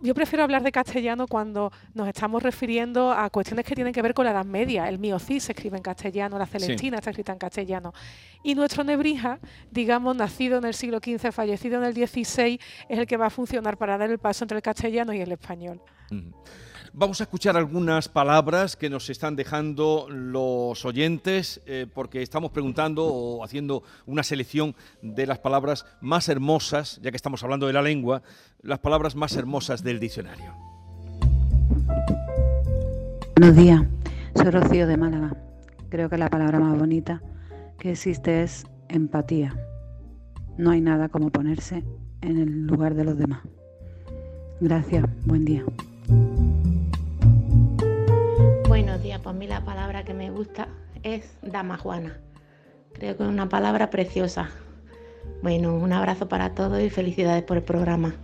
yo 0.00 0.14
prefiero 0.14 0.44
hablar 0.44 0.62
de 0.62 0.72
castellano 0.72 1.26
cuando 1.26 1.72
nos 1.94 2.08
estamos 2.08 2.42
refiriendo 2.42 3.12
a 3.12 3.28
cuestiones 3.30 3.66
que 3.66 3.74
tienen 3.74 3.92
que 3.92 4.02
ver 4.02 4.14
con 4.14 4.24
la 4.24 4.30
Edad 4.30 4.44
Media. 4.44 4.88
El 4.88 4.98
Miocid 4.98 5.40
se 5.40 5.52
escribe 5.52 5.76
en 5.76 5.82
castellano, 5.82 6.38
la 6.38 6.46
Celestina 6.46 6.98
está 6.98 7.10
escrita 7.10 7.32
en 7.32 7.38
castellano. 7.38 7.92
Y 8.42 8.54
nuestro 8.54 8.84
Nebrija, 8.84 9.38
digamos, 9.70 10.16
nacido 10.16 10.58
en 10.58 10.64
el 10.64 10.74
siglo 10.74 10.98
XV, 10.98 11.32
fallecido 11.32 11.78
en 11.78 11.84
el 11.84 11.94
XVI, 11.94 12.60
es 12.88 12.98
el 12.98 13.06
que 13.06 13.16
va 13.16 13.26
a 13.26 13.30
funcionar 13.30 13.76
para 13.76 13.98
dar 13.98 14.10
el 14.10 14.18
paso 14.18 14.44
entre 14.44 14.56
el 14.56 14.62
castellano 14.62 15.12
y 15.12 15.20
el 15.20 15.32
español. 15.32 15.80
Vamos 16.94 17.22
a 17.22 17.24
escuchar 17.24 17.56
algunas 17.56 18.10
palabras 18.10 18.76
que 18.76 18.90
nos 18.90 19.08
están 19.08 19.34
dejando 19.34 20.08
los 20.10 20.84
oyentes, 20.84 21.62
eh, 21.64 21.86
porque 21.92 22.20
estamos 22.20 22.50
preguntando 22.50 23.06
o 23.06 23.42
haciendo 23.42 23.82
una 24.04 24.22
selección 24.22 24.74
de 25.00 25.26
las 25.26 25.38
palabras 25.38 25.86
más 26.02 26.28
hermosas, 26.28 27.00
ya 27.02 27.10
que 27.10 27.16
estamos 27.16 27.42
hablando 27.44 27.66
de 27.66 27.72
la 27.72 27.80
lengua, 27.80 28.22
las 28.60 28.78
palabras 28.80 29.16
más 29.16 29.34
hermosas 29.36 29.82
del 29.82 30.00
diccionario. 30.00 30.54
Buenos 33.38 33.56
días, 33.56 33.82
soy 34.34 34.50
Rocío 34.50 34.86
de 34.86 34.98
Málaga. 34.98 35.34
Creo 35.88 36.10
que 36.10 36.18
la 36.18 36.28
palabra 36.28 36.60
más 36.60 36.78
bonita 36.78 37.22
que 37.78 37.92
existe 37.92 38.42
es 38.42 38.66
empatía. 38.90 39.56
No 40.58 40.72
hay 40.72 40.82
nada 40.82 41.08
como 41.08 41.30
ponerse 41.30 41.84
en 42.20 42.38
el 42.38 42.66
lugar 42.66 42.94
de 42.94 43.04
los 43.04 43.16
demás. 43.16 43.40
Gracias, 44.60 45.06
buen 45.24 45.46
día. 45.46 45.64
Buenos 48.72 49.02
días, 49.02 49.20
pues 49.22 49.36
a 49.36 49.38
mí 49.38 49.46
la 49.46 49.62
palabra 49.66 50.02
que 50.02 50.14
me 50.14 50.30
gusta 50.30 50.66
es 51.02 51.36
dama 51.42 51.76
juana. 51.76 52.18
Creo 52.94 53.18
que 53.18 53.22
es 53.22 53.28
una 53.28 53.46
palabra 53.46 53.90
preciosa. 53.90 54.48
Bueno, 55.42 55.74
un 55.74 55.92
abrazo 55.92 56.26
para 56.26 56.54
todos 56.54 56.80
y 56.80 56.88
felicidades 56.88 57.42
por 57.42 57.58
el 57.58 57.64
programa. 57.64 58.14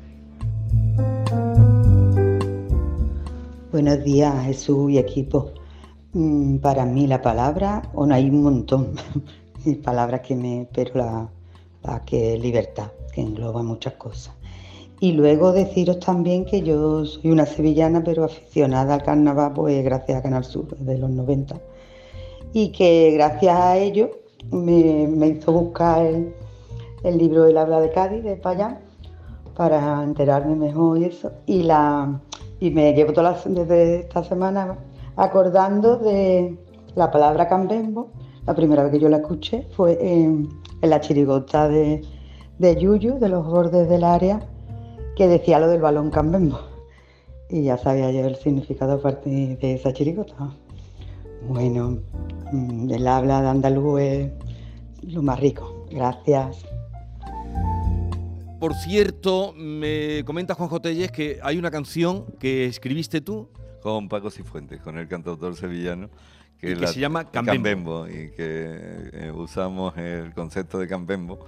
Buenos 3.71 4.02
días, 4.05 4.47
Jesús 4.47 4.90
y 4.90 4.97
equipo. 4.97 5.52
Mm, 6.14 6.57
para 6.61 6.87
mí 6.87 7.07
la 7.07 7.21
palabra, 7.21 7.83
bueno, 7.93 8.14
hay 8.14 8.31
un 8.31 8.43
montón 8.43 8.95
de 9.67 9.75
palabras 9.75 10.23
que 10.23 10.35
me, 10.35 10.67
pero 10.73 10.93
la, 10.95 11.28
la 11.83 12.02
que 12.07 12.37
es 12.37 12.40
libertad, 12.40 12.90
que 13.12 13.21
engloba 13.21 13.62
muchas 13.62 13.93
cosas. 13.93 14.38
Y 15.00 15.12
luego 15.12 15.52
deciros 15.52 16.00
también 16.00 16.45
que 16.45 16.62
yo 16.62 17.05
soy 17.05 17.31
una 17.31 17.47
sevillana, 17.47 18.02
pero 18.02 18.25
aficionada 18.25 18.95
al 18.95 19.02
carnaval, 19.05 19.52
pues 19.55 19.85
gracias 19.85 20.19
a 20.19 20.23
Canal 20.23 20.45
Sur, 20.45 20.76
de 20.76 20.99
los 20.99 21.11
90. 21.11 21.57
Y 22.52 22.73
que 22.73 23.12
gracias 23.12 23.57
a 23.57 23.76
ello 23.76 24.11
me, 24.50 25.28
hizo 25.28 25.52
buscar 25.52 26.05
el, 26.05 27.19
libro 27.19 27.47
El 27.47 27.59
habla 27.59 27.81
de 27.81 27.93
Cádiz, 27.93 28.25
de 28.25 28.35
Payán, 28.37 28.81
para 29.57 30.02
enterarme 30.02 30.57
mejor 30.57 30.99
y 30.99 31.05
eso. 31.05 31.31
Y, 31.47 31.62
la, 31.62 32.21
y 32.59 32.71
me 32.71 32.93
llevo 32.93 33.12
toda 33.12 33.38
desde 33.47 34.00
esta 34.00 34.25
semana 34.25 34.78
acordando 35.14 35.97
de 35.97 36.59
la 36.97 37.09
palabra 37.12 37.49
cambembo. 37.49 38.09
La 38.47 38.55
primera 38.55 38.83
vez 38.83 38.93
que 38.93 38.99
yo 38.99 39.09
la 39.09 39.19
escuché 39.19 39.64
fue 39.76 39.97
en, 40.00 40.49
la 40.83 41.00
chirigota 41.00 41.69
de, 41.69 42.02
de 42.59 42.76
Yuyu, 42.76 43.21
de 43.21 43.28
los 43.28 43.47
bordes 43.47 43.88
del 43.88 44.02
área 44.02 44.40
que 45.18 45.26
decía 45.26 45.58
lo 45.58 45.68
del 45.68 45.80
balón 45.80 46.10
cambembo. 46.10 46.60
Y 47.50 47.64
ya 47.64 47.76
sabía 47.76 48.12
yo 48.12 48.25
el 48.25 48.37
significado 48.37 48.92
a 48.92 49.02
partir 49.02 49.58
de 49.58 49.75
esa 49.75 49.92
chirigota. 49.92 50.54
Bueno, 51.48 51.98
mm, 52.52 52.88
el 52.88 53.06
habla 53.08 53.42
de 53.42 53.48
andaluz 53.48 54.00
es 54.00 54.30
lo 55.02 55.22
más 55.22 55.40
rico. 55.40 55.87
Gracias. 55.90 56.64
Por 58.60 58.75
cierto, 58.75 59.52
me 59.56 60.22
comenta 60.25 60.54
Juan 60.54 60.68
Jotelles 60.68 61.10
que 61.10 61.40
hay 61.42 61.58
una 61.58 61.72
canción 61.72 62.26
que 62.38 62.66
escribiste 62.66 63.20
tú. 63.20 63.48
Con 63.82 64.08
Paco 64.08 64.30
Cifuentes, 64.30 64.80
con 64.80 64.98
el 64.98 65.08
cantautor 65.08 65.56
sevillano, 65.56 66.10
que, 66.58 66.76
se 66.87 67.00
llama 67.00 67.30
Cambembo. 67.30 68.06
y 68.06 68.30
que 68.30 69.10
eh, 69.12 69.32
usamos 69.34 69.96
el 69.96 70.32
concepto 70.32 70.78
de 70.78 70.87
Cambembo 70.87 71.40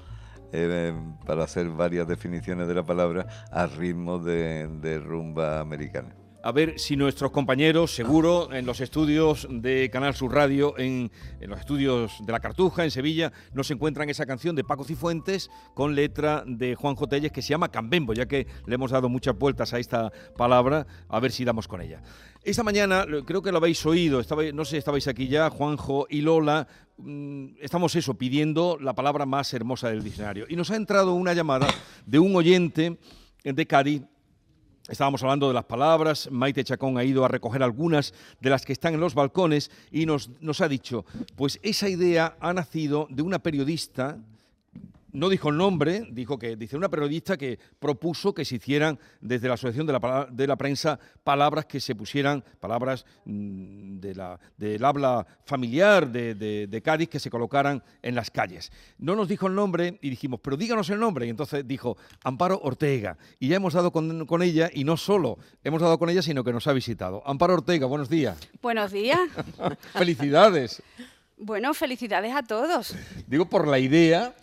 eh, 0.53 0.95
para 1.27 1.45
hacer 1.45 1.69
varias 1.71 2.07
definiciones 2.07 2.69
de 2.69 2.75
la 2.75 2.85
palabra 2.85 3.27
a 3.51 3.67
ritmo 3.67 4.19
de 4.19 5.01
rumba 5.05 5.61
americana 5.61 6.20
a 6.43 6.53
ver 6.53 6.79
si 6.79 6.97
nuestros 6.97 7.31
compañeros, 7.31 7.95
seguro, 7.95 8.53
en 8.53 8.65
los 8.65 8.81
estudios 8.81 9.47
de 9.51 9.91
Canal 9.91 10.15
Sur 10.15 10.33
Radio, 10.33 10.79
en, 10.79 11.11
los 11.41 11.61
estudios 11.61 12.13
de 12.25 12.33
La 12.33 12.41
Cartuja, 12.41 12.85
en 12.85 12.91
Sevilla, 12.91 13.33
nos 13.53 13.71
encuentran 13.71 14.09
esa 14.09 14.27
canción 14.27 14.57
de 14.57 14.65
Paco 14.65 14.85
Cifuentes 14.85 15.51
con 15.75 15.95
letra 15.95 16.43
de 16.47 16.75
Juan 16.75 16.97
Telles 17.09 17.33
que 17.33 17.43
se 17.43 17.51
llama 17.51 17.71
Cambembo, 17.71 18.15
ya 18.15 18.27
que 18.27 18.47
le 18.67 18.75
hemos 18.75 18.91
dado 18.91 19.09
muchas 19.09 19.37
vueltas 19.37 19.75
a 19.75 19.79
esta 19.79 20.11
palabra, 20.37 20.87
a 21.09 21.21
ver 21.21 21.33
si 21.33 21.45
damos 21.45 21.69
con 21.69 21.83
ella. 21.83 22.03
Esta 22.43 22.63
mañana, 22.63 23.05
creo 23.27 23.43
que 23.43 23.53
lo 23.53 23.59
habéis 23.59 23.85
oído, 23.85 24.23
no 24.55 24.65
sé 24.65 24.71
si 24.71 24.77
estabais 24.79 25.09
aquí 25.09 25.29
ya, 25.29 25.51
Juanjo 25.51 26.07
y 26.09 26.23
Lola, 26.23 26.67
mm, 26.97 27.57
estamos 27.61 27.95
eso, 27.97 28.15
pidiendo 28.15 28.79
la 28.81 28.95
palabra 28.95 29.27
más 29.27 29.53
hermosa 29.53 29.91
del 29.91 30.03
diccionario. 30.03 30.47
Y 30.49 30.57
nos 30.57 30.71
ha 30.71 30.77
entrado 30.77 31.13
una 31.13 31.35
llamada 31.35 31.69
de 32.07 32.19
un 32.19 32.35
oyente 32.35 32.99
de 33.45 33.67
Cádiz 33.67 34.03
Estábamos 34.91 35.23
hablando 35.23 35.47
de 35.47 35.55
las 35.55 35.67
palabras, 35.67 36.29
Maite 36.33 36.65
Chacón 36.65 36.99
ha 36.99 37.05
ido 37.05 37.25
a 37.25 37.29
recoger 37.29 37.63
algunas 37.63 38.13
de 38.41 38.51
las 38.51 38.67
que 38.67 38.73
están 38.73 38.93
en 38.93 38.99
los 38.99 39.15
balcones 39.15 39.71
y 39.93 40.05
nos, 40.05 40.31
nos 40.41 40.61
ha 40.61 40.69
dicho, 40.69 41.05
pues 41.37 41.61
esa 41.63 41.89
idea 41.89 42.37
ha 42.41 42.53
nacido 42.53 43.07
de 43.09 43.23
una 43.23 43.39
periodista 43.39 44.19
no 45.13 45.29
dijo 45.29 45.51
el 45.51 45.57
nombre, 45.57 46.07
dijo 46.11 46.39
que 46.39 46.57
dice 46.57 46.77
una 46.77 46.89
periodista 46.89 47.37
que 47.37 47.59
propuso 47.79 48.35
que 48.35 48.45
se 48.45 48.57
hicieran 48.57 48.99
desde 49.21 49.49
la 49.49 49.55
Asociación 49.55 49.87
de 49.87 49.93
la, 49.93 50.29
de 50.31 50.47
la 50.47 50.57
Prensa 50.57 50.99
palabras 51.25 51.67
que 51.67 51.81
se 51.81 51.95
pusieran, 51.95 52.45
palabras 52.61 53.05
mm, 53.25 53.99
de 53.99 54.15
la, 54.15 54.39
del 54.57 54.85
habla 54.85 55.27
familiar 55.45 56.11
de, 56.11 56.35
de, 56.35 56.83
Cádiz 56.83 57.09
que 57.09 57.21
se 57.21 57.31
colocaran 57.31 57.83
en 58.03 58.15
las 58.15 58.31
calles. 58.31 58.73
No 58.99 59.15
nos 59.15 59.29
dijo 59.29 59.47
el 59.47 59.55
nombre 59.55 59.99
y 60.01 60.11
dijimos, 60.11 60.41
pero 60.43 60.57
díganos 60.57 60.89
el 60.91 60.99
nombre. 60.99 61.27
Y 61.27 61.31
entonces 61.31 61.67
dijo 61.67 61.97
Amparo 62.25 62.61
Ortega. 62.63 63.19
Y 63.39 63.49
ya 63.49 63.57
hemos 63.57 63.75
dado 63.75 63.93
con, 63.93 64.27
con 64.27 64.43
ella, 64.43 64.71
y 64.73 64.85
no 64.85 64.97
solo 64.97 65.39
hemos 65.63 65.83
dado 65.83 65.99
con 65.99 66.09
ella, 66.09 66.23
sino 66.23 66.43
que 66.45 66.53
nos 66.53 66.67
ha 66.67 66.73
visitado. 66.73 67.23
Amparo 67.27 67.55
Ortega, 67.55 67.87
buenos 67.87 68.09
días. 68.09 68.39
Buenos 68.63 68.93
días. 68.93 69.21
Felicidades. 69.93 70.83
Bueno, 71.37 71.73
felicidades 71.73 72.35
a 72.35 72.43
todos. 72.43 72.95
Digo 73.27 73.47
por 73.47 73.67
la 73.67 73.79
idea 73.79 74.35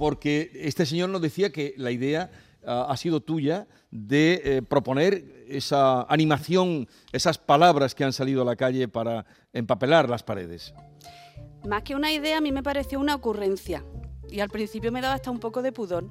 porque 0.00 0.50
este 0.54 0.86
señor 0.86 1.10
nos 1.10 1.20
decía 1.20 1.52
que 1.52 1.74
la 1.76 1.90
idea 1.90 2.30
ah, 2.64 2.86
ha 2.88 2.96
sido 2.96 3.20
tuya 3.20 3.68
de 3.90 4.40
eh, 4.42 4.62
proponer 4.62 5.44
esa 5.46 6.04
animación, 6.04 6.88
esas 7.12 7.36
palabras 7.36 7.94
que 7.94 8.02
han 8.02 8.14
salido 8.14 8.40
a 8.40 8.46
la 8.46 8.56
calle 8.56 8.88
para 8.88 9.26
empapelar 9.52 10.08
las 10.08 10.22
paredes. 10.22 10.72
Más 11.68 11.82
que 11.82 11.94
una 11.94 12.10
idea, 12.14 12.38
a 12.38 12.40
mí 12.40 12.50
me 12.50 12.62
pareció 12.62 12.98
una 12.98 13.14
ocurrencia. 13.14 13.84
Y 14.30 14.40
al 14.40 14.48
principio 14.48 14.90
me 14.90 15.02
daba 15.02 15.16
hasta 15.16 15.30
un 15.30 15.38
poco 15.38 15.60
de 15.60 15.70
pudor. 15.70 16.08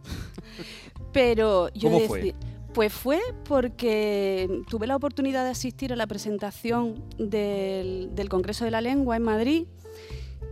Pero 1.11 1.69
yo 1.73 1.89
¿Cómo 1.89 2.01
fue? 2.01 2.35
Pues 2.75 2.93
fue 2.93 3.19
porque 3.45 4.61
tuve 4.69 4.85
la 4.85 4.97
oportunidad 4.97 5.45
de 5.45 5.49
asistir 5.49 5.91
a 5.93 5.95
la 5.95 6.05
presentación 6.05 7.03
del, 7.17 8.13
del 8.13 8.29
Congreso 8.29 8.65
de 8.65 8.71
la 8.71 8.81
Lengua 8.81 9.15
en 9.15 9.23
Madrid 9.23 9.65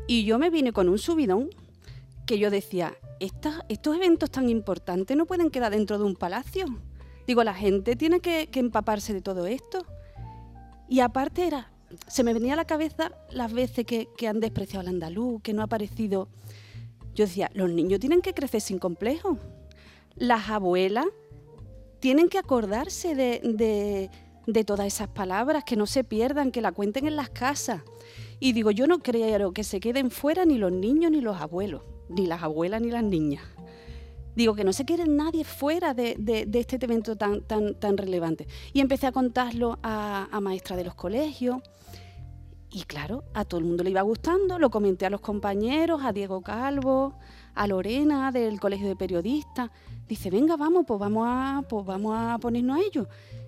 y 0.08 0.24
yo 0.24 0.40
me 0.40 0.50
vine 0.50 0.74
con 0.74 0.90
un 0.90 0.98
subidón 0.98 1.52
que 2.28 2.38
yo 2.38 2.52
decía, 2.52 2.96
estos 3.20 3.96
eventos 3.96 4.30
tan 4.30 4.50
importantes 4.50 5.18
no 5.18 5.26
pueden 5.26 5.50
quedar 5.50 5.72
dentro 5.72 5.98
de 5.98 6.04
un 6.04 6.16
palacio. 6.16 6.66
Digo, 7.26 7.44
la 7.44 7.56
gente 7.56 7.96
tiene 7.96 8.20
que, 8.20 8.50
empaparse 8.54 9.14
de 9.14 9.22
todo 9.22 9.48
esto. 9.48 9.86
Y 10.88 11.00
aparte 11.00 11.48
era, 11.48 11.72
se 12.06 12.24
me 12.24 12.34
venía 12.34 12.54
a 12.54 12.58
la 12.58 12.66
cabeza 12.66 13.12
las 13.32 13.52
veces 13.52 13.86
que, 13.86 14.28
han 14.28 14.40
despreciado 14.40 14.82
al 14.82 14.90
andaluz, 14.90 15.42
que 15.42 15.54
no 15.54 15.62
ha 15.62 15.66
aparecido. 15.66 16.28
Yo 17.16 17.26
decía, 17.26 17.50
los 17.54 17.70
niños 17.70 18.00
tienen 18.00 18.22
que 18.22 18.34
crecer 18.34 18.62
sin 18.62 18.78
complejo. 18.78 19.40
Las 20.16 20.50
abuelas 20.50 21.06
tienen 22.00 22.28
que 22.28 22.38
acordarse 22.38 23.16
de, 23.16 24.10
de 24.46 24.64
todas 24.66 24.86
esas 24.86 25.08
palabras, 25.08 25.64
que 25.64 25.78
no 25.78 25.86
se 25.86 26.04
pierdan, 26.04 26.52
que 26.52 26.62
la 26.62 26.74
cuenten 26.74 27.08
en 27.08 27.16
las 27.16 27.30
casas. 27.30 27.84
Y 28.40 28.52
digo, 28.52 28.70
yo 28.72 28.86
no 28.86 29.00
creo 29.00 29.54
que 29.54 29.64
se 29.64 29.80
queden 29.80 30.12
fuera 30.12 30.46
ni 30.46 30.58
los 30.58 30.74
niños 30.74 31.10
ni 31.12 31.22
los 31.22 31.42
abuelos 31.42 31.82
ni 32.10 32.28
las 32.28 32.44
abuelas 32.44 32.82
ni 32.82 32.92
las 32.92 33.04
niñas. 33.04 33.44
Digo 34.36 34.54
que 34.54 34.64
no 34.64 34.72
se 34.72 34.86
quiere 34.86 35.08
nadie 35.08 35.44
fuera 35.44 35.96
de, 35.96 36.16
este 36.54 36.76
evento 36.76 37.16
tan, 37.16 37.42
tan, 37.42 37.74
tan 37.74 37.98
relevante. 37.98 38.48
Y 38.72 38.82
empecé 38.82 39.08
a 39.08 39.12
contarlo 39.12 39.80
a, 39.82 40.28
a 40.32 40.40
maestras 40.42 40.78
de 40.78 40.86
los 40.86 40.94
colegios. 40.94 41.58
Y 42.70 42.84
claro, 42.84 43.24
a 43.34 43.46
todo 43.46 43.60
el 43.60 43.66
mundo 43.66 43.84
le 43.84 43.90
iba 43.90 44.02
gustando, 44.04 44.60
lo 44.60 44.70
comenté 44.70 45.08
a 45.08 45.10
los 45.10 45.22
compañeros, 45.22 46.02
a 46.04 46.12
Diego 46.12 46.42
Calvo, 46.42 47.16
a 47.56 47.66
Lorena 47.66 48.32
del 48.32 48.60
Colegio 48.60 48.88
de 48.88 48.96
Periodistas. 48.96 49.72
Dice, 50.08 50.30
venga, 50.30 50.56
vamos, 50.56 50.86
pues 50.88 51.00
vamos 51.00 51.26
a, 51.28 51.64
pues 51.68 51.84
vamos 51.84 52.14
a 52.16 52.38
ponernos 52.38 52.78
a 52.78 52.82
ello. 52.82 53.08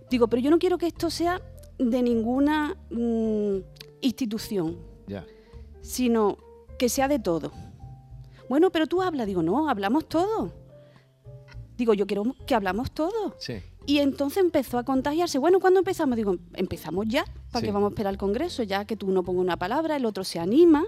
Digo, 0.10 0.28
pero 0.28 0.42
yo 0.42 0.50
no 0.50 0.58
quiero 0.58 0.80
que 0.80 0.88
esto 0.88 1.12
sea 1.12 1.39
de 1.78 2.01
ninguna 2.01 2.75
mm, 2.89 3.58
institución, 4.01 4.78
sino 5.82 6.38
que 6.78 6.89
sea 6.89 7.08
de 7.08 7.20
todo. 7.20 7.51
Bueno, 8.50 8.72
pero 8.72 8.88
tú 8.88 9.01
habla. 9.01 9.25
Digo, 9.25 9.44
no, 9.44 9.70
hablamos 9.70 10.10
todo. 10.10 10.52
Digo, 11.78 11.93
yo 11.93 12.06
quiero 12.06 12.36
que 12.45 12.56
hablamos 12.56 12.91
todo. 12.91 13.36
Sí. 13.39 13.62
Y 13.86 14.00
entonces 14.00 14.43
empezó 14.43 14.78
a 14.78 14.84
contagiarse. 14.84 15.38
Bueno, 15.39 15.60
¿cuándo 15.60 15.80
empezamos? 15.80 16.17
Digo, 16.17 16.36
empezamos 16.54 17.06
ya, 17.08 17.26
para 17.52 17.65
que 17.65 17.71
vamos 17.71 17.88
a 17.88 17.93
esperar 17.93 18.12
al 18.12 18.17
Congreso, 18.17 18.63
ya 18.63 18.86
que 18.86 18.97
tú 18.97 19.10
no 19.12 19.23
pongas 19.23 19.41
una 19.41 19.58
palabra, 19.58 19.95
el 19.95 20.06
otro 20.06 20.23
se 20.23 20.39
anima. 20.39 20.84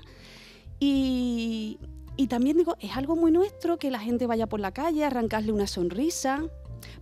Y, 0.79 1.79
y 2.17 2.27
también 2.27 2.57
digo, 2.57 2.75
es 2.79 2.97
algo 2.97 3.15
muy 3.15 3.31
nuestro 3.31 3.77
que 3.77 3.89
la 3.89 3.99
gente 3.99 4.27
vaya 4.27 4.47
por 4.47 4.59
la 4.59 4.71
calle, 4.71 5.05
arrancarle 5.05 5.51
una 5.51 5.67
sonrisa. 5.67 6.43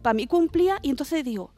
Para 0.01 0.13
mí 0.13 0.27
cumplía 0.27 0.79
y 0.81 0.89
entonces 0.89 1.23
digo, 1.23 1.51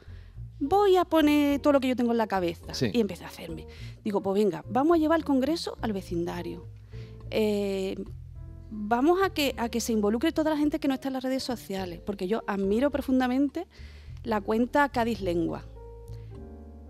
voy 0.58 0.96
a 0.96 1.04
poner 1.04 1.60
todo 1.60 1.74
lo 1.74 1.80
que 1.80 1.88
yo 1.88 1.96
tengo 1.96 2.12
en 2.12 2.18
la 2.18 2.26
cabeza. 2.26 2.72
Y 2.92 3.00
empecé 3.00 3.24
a 3.24 3.28
hacerme. 3.28 3.66
Digo, 4.04 4.22
pues 4.22 4.42
venga, 4.42 4.64
vamos 4.68 4.96
a 4.96 4.98
llevar 4.98 5.18
el 5.18 5.24
Congreso 5.24 5.76
al 5.82 5.92
vecindario. 5.92 6.66
Eh, 7.30 7.96
vamos 8.72 9.22
a 9.22 9.30
que, 9.30 9.54
a 9.58 9.68
que 9.68 9.80
se 9.80 9.92
involucre 9.92 10.32
toda 10.32 10.50
la 10.50 10.56
gente 10.56 10.80
que 10.80 10.88
no 10.88 10.94
está 10.94 11.08
en 11.08 11.14
las 11.14 11.22
redes 11.22 11.42
sociales, 11.42 12.00
porque 12.04 12.26
yo 12.26 12.42
admiro 12.46 12.90
profundamente 12.90 13.66
la 14.24 14.40
cuenta 14.40 14.88
Cádiz 14.88 15.20
Lengua. 15.20 15.64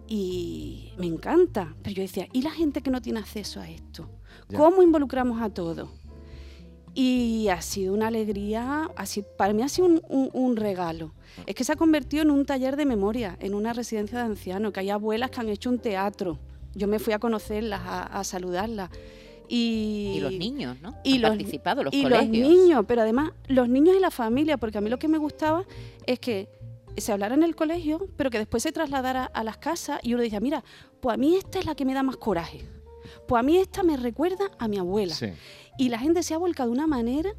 Y 0.07 0.93
me 0.99 1.07
encanta. 1.07 1.75
Pero 1.83 1.97
yo 1.97 2.03
decía, 2.03 2.29
¿y 2.33 2.43
la 2.43 2.51
gente 2.51 2.83
que 2.83 2.91
no 2.91 3.01
tiene 3.01 3.21
acceso 3.21 3.61
a 3.61 3.69
esto? 3.69 4.09
¿Cómo 4.55 4.83
involucramos 4.83 5.41
a 5.41 5.49
todos? 5.49 5.89
Y 6.95 7.49
ha 7.49 7.63
sido 7.63 7.95
una 7.95 8.09
alegría, 8.09 8.91
para 9.39 9.55
mí 9.55 9.63
ha 9.63 9.69
sido 9.69 9.89
un, 9.89 10.57
regalo. 10.57 11.15
Es 11.47 11.55
que 11.55 11.65
se 11.65 11.73
ha 11.73 11.77
convertido 11.77 12.23
en 12.23 12.31
un 12.31 12.45
taller 12.45 12.77
de 12.77 12.85
memoria, 12.85 13.39
en 13.41 13.55
una 13.55 13.73
residencia 13.73 14.19
de 14.19 14.25
ancianos, 14.25 14.73
que 14.73 14.81
hay 14.81 14.91
abuelas 14.91 15.31
que 15.31 15.41
han 15.41 15.49
hecho 15.49 15.71
un 15.71 15.79
teatro. 15.79 16.39
Yo 16.75 16.87
me 16.87 16.99
fui 16.99 17.15
a 17.15 17.19
conocerlas, 17.19 17.81
a, 17.83 18.03
a 18.03 18.25
saludarlas. 18.25 18.91
Y, 19.55 20.19
los 20.23 20.33
niños, 20.33 20.81
¿no? 20.81 20.97
Y 21.05 21.19
los, 21.19 21.29
participado, 21.29 21.85
los 21.85 21.93
y 21.93 22.05
los 22.07 22.27
niños, 22.27 22.87
pero 22.89 23.03
además 23.03 23.33
los 23.49 23.69
niños 23.69 23.95
y 23.95 24.01
la 24.01 24.11
familia, 24.11 24.57
porque 24.57 24.79
a 24.79 24.81
mí 24.81 24.89
lo 24.89 24.99
que 24.99 25.09
me 25.09 25.19
gustaba 25.19 25.67
es 26.07 26.19
que 26.19 26.49
se 26.97 27.13
hablara 27.13 27.35
en 27.35 27.43
el 27.43 27.55
colegio, 27.55 28.09
pero 28.17 28.31
que 28.31 28.39
después 28.39 28.63
se 28.63 28.73
trasladara 28.73 29.27
a 29.27 29.45
las 29.45 29.59
casas 29.59 30.01
y 30.03 30.15
uno 30.15 30.23
decía, 30.23 30.41
mira, 30.41 30.65
pues 31.01 31.13
a 31.13 31.17
mí 31.19 31.37
esta 31.37 31.59
es 31.59 31.67
la 31.67 31.75
que 31.75 31.85
me 31.85 31.93
da 31.93 32.03
más 32.03 32.17
coraje. 32.17 32.65
Pues 33.29 33.41
a 33.41 33.43
mí 33.43 33.59
esta 33.59 33.83
me 33.83 33.99
recuerda 33.99 34.51
a 34.59 34.69
mi 34.69 34.79
abuela. 34.79 35.15
Y 35.77 35.91
la 35.91 35.99
gente 35.99 36.23
se 36.23 36.33
ha 36.33 36.39
volcado 36.39 36.71
de 36.71 36.75
una 36.75 36.87
manera. 36.87 37.35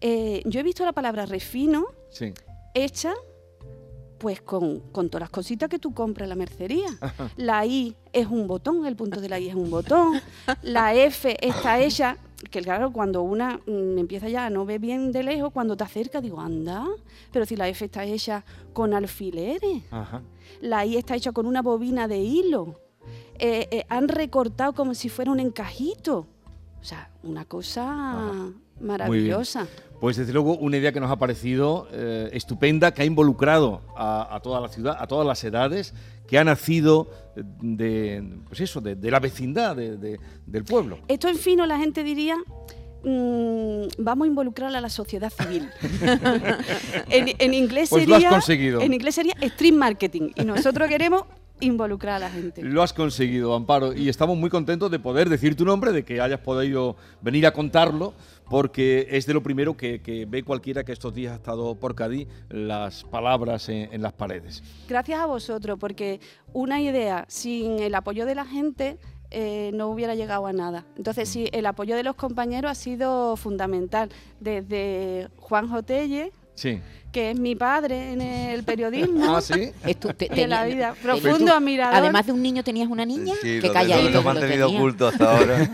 Eh, 0.00 0.40
yo 0.46 0.60
he 0.60 0.62
visto 0.62 0.86
la 0.86 0.92
palabra 0.92 1.26
refino 1.26 1.84
hecha 2.72 3.12
pues 4.18 4.42
con, 4.42 4.82
todas 4.92 5.20
las 5.20 5.30
cositas 5.30 5.68
que 5.68 5.78
tú 5.78 5.94
compras 5.94 6.24
en 6.24 6.30
la 6.30 6.34
mercería. 6.34 6.88
La 7.36 7.64
I 7.64 7.96
es 8.12 8.26
un 8.26 8.46
botón, 8.46 8.84
el 8.86 8.96
punto 8.96 9.20
de 9.20 9.28
la 9.28 9.38
I 9.38 9.48
es 9.48 9.54
un 9.54 9.70
botón. 9.70 10.20
La 10.62 10.94
F 10.94 11.36
está 11.40 11.80
hecha, 11.80 12.16
que 12.50 12.60
claro, 12.60 12.92
cuando 12.92 13.22
una 13.22 13.60
mm, 13.66 13.98
empieza 13.98 14.28
ya 14.28 14.46
a 14.46 14.50
no 14.50 14.64
ver 14.64 14.80
bien 14.80 15.12
de 15.12 15.22
lejos, 15.22 15.52
cuando 15.52 15.76
te 15.76 15.84
acerca 15.84 16.20
digo, 16.20 16.40
anda, 16.40 16.86
pero 17.32 17.46
si 17.46 17.56
la 17.56 17.68
F 17.68 17.84
está 17.84 18.04
hecha 18.04 18.44
con 18.72 18.92
alfileres. 18.92 19.82
La 20.60 20.84
I 20.84 20.96
está 20.96 21.14
hecha 21.14 21.32
con 21.32 21.46
una 21.46 21.62
bobina 21.62 22.08
de 22.08 22.18
hilo. 22.18 22.80
Eh, 23.38 23.68
eh, 23.70 23.86
han 23.88 24.08
recortado 24.08 24.72
como 24.72 24.94
si 24.94 25.08
fuera 25.08 25.30
un 25.30 25.40
encajito. 25.40 26.26
O 26.80 26.84
sea, 26.84 27.10
una 27.22 27.44
cosa 27.44 28.52
maravillosa. 28.80 29.66
Pues 30.00 30.16
desde 30.16 30.32
luego 30.32 30.56
una 30.56 30.76
idea 30.76 30.92
que 30.92 31.00
nos 31.00 31.10
ha 31.10 31.16
parecido 31.16 31.88
eh, 31.92 32.30
estupenda, 32.32 32.94
que 32.94 33.02
ha 33.02 33.04
involucrado 33.04 33.82
a, 33.96 34.38
toda 34.42 34.60
la 34.60 34.68
ciudad, 34.68 34.96
a 34.98 35.06
todas 35.06 35.26
las 35.26 35.42
edades, 35.42 35.92
que 36.28 36.38
ha 36.38 36.44
nacido 36.44 37.10
de, 37.34 38.22
pues 38.46 38.60
eso, 38.60 38.80
de, 38.80 39.10
la 39.10 39.18
vecindad 39.18 39.76
del 39.76 40.64
pueblo. 40.64 40.98
Esto 41.08 41.28
en 41.28 41.36
fino 41.36 41.66
la 41.66 41.78
gente 41.78 42.04
diría 42.04 42.36
mm, 43.02 43.88
vamos 43.98 44.26
a 44.26 44.28
involucrar 44.28 44.74
a 44.76 44.80
la 44.80 44.88
sociedad 44.88 45.30
civil. 45.30 45.68
en, 47.10 47.54
inglés 47.54 47.90
pues 47.90 48.02
sería, 48.02 48.18
lo 48.18 48.26
has 48.26 48.32
conseguido. 48.32 48.80
En 48.80 48.94
inglés 48.94 49.16
sería 49.16 49.34
stream 49.42 49.74
marketing 49.74 50.30
y 50.36 50.44
nosotros 50.44 50.88
queremos 50.88 51.24
involucrar 51.60 52.16
a 52.16 52.18
la 52.20 52.30
gente. 52.30 52.62
Lo 52.62 52.82
has 52.82 52.92
conseguido, 52.92 53.54
Amparo, 53.54 53.92
y 53.92 54.08
estamos 54.08 54.36
muy 54.36 54.50
contentos 54.50 54.90
de 54.90 54.98
poder 54.98 55.28
decir 55.28 55.56
tu 55.56 55.64
nombre, 55.64 55.92
de 55.92 56.04
que 56.04 56.20
hayas 56.20 56.40
podido 56.40 56.96
venir 57.20 57.46
a 57.46 57.52
contarlo, 57.52 58.14
porque 58.48 59.06
es 59.10 59.26
de 59.26 59.34
lo 59.34 59.42
primero 59.42 59.76
que, 59.76 60.26
ve 60.28 60.42
cualquiera 60.42 60.84
que 60.84 60.92
estos 60.92 61.14
días 61.14 61.32
ha 61.32 61.36
estado 61.36 61.74
por 61.74 61.94
Cádiz, 61.94 62.28
las 62.48 63.04
palabras 63.04 63.68
en, 63.68 64.02
las 64.02 64.12
paredes. 64.12 64.62
Gracias 64.88 65.20
a 65.20 65.26
vosotros, 65.26 65.78
porque 65.78 66.20
una 66.52 66.80
idea 66.80 67.24
sin 67.28 67.78
el 67.78 67.94
apoyo 67.94 68.26
de 68.26 68.34
la 68.34 68.44
gente 68.44 68.98
eh, 69.30 69.70
no 69.74 69.88
hubiera 69.88 70.14
llegado 70.14 70.46
a 70.46 70.52
nada. 70.52 70.86
Entonces, 70.96 71.28
sí, 71.28 71.48
el 71.52 71.66
apoyo 71.66 71.96
de 71.96 72.02
los 72.02 72.16
compañeros 72.16 72.70
ha 72.70 72.74
sido 72.74 73.36
fundamental. 73.36 74.10
Desde 74.40 75.28
Juan 75.36 75.68
Jotelle, 75.68 76.32
sí 76.58 76.80
que 77.12 77.30
es 77.30 77.38
mi 77.38 77.54
padre 77.54 78.12
en 78.12 78.20
el 78.20 78.62
periodismo. 78.64 79.36
Ah, 79.36 79.40
sí. 79.40 79.70
de 80.34 80.46
la 80.46 80.64
vida. 80.64 80.94
Profundo 81.02 81.52
admirador. 81.52 81.94
Además 81.96 82.26
de 82.26 82.32
un 82.32 82.42
niño, 82.42 82.62
tenías 82.62 82.88
una 82.88 83.06
niña 83.06 83.34
sí, 83.40 83.60
que 83.60 83.70
calla. 83.72 84.00
Lo, 84.02 84.10
lo 84.10 84.22
mantenido 84.22 84.68
oculto 84.68 85.08
hasta 85.08 85.38
ahora. 85.38 85.70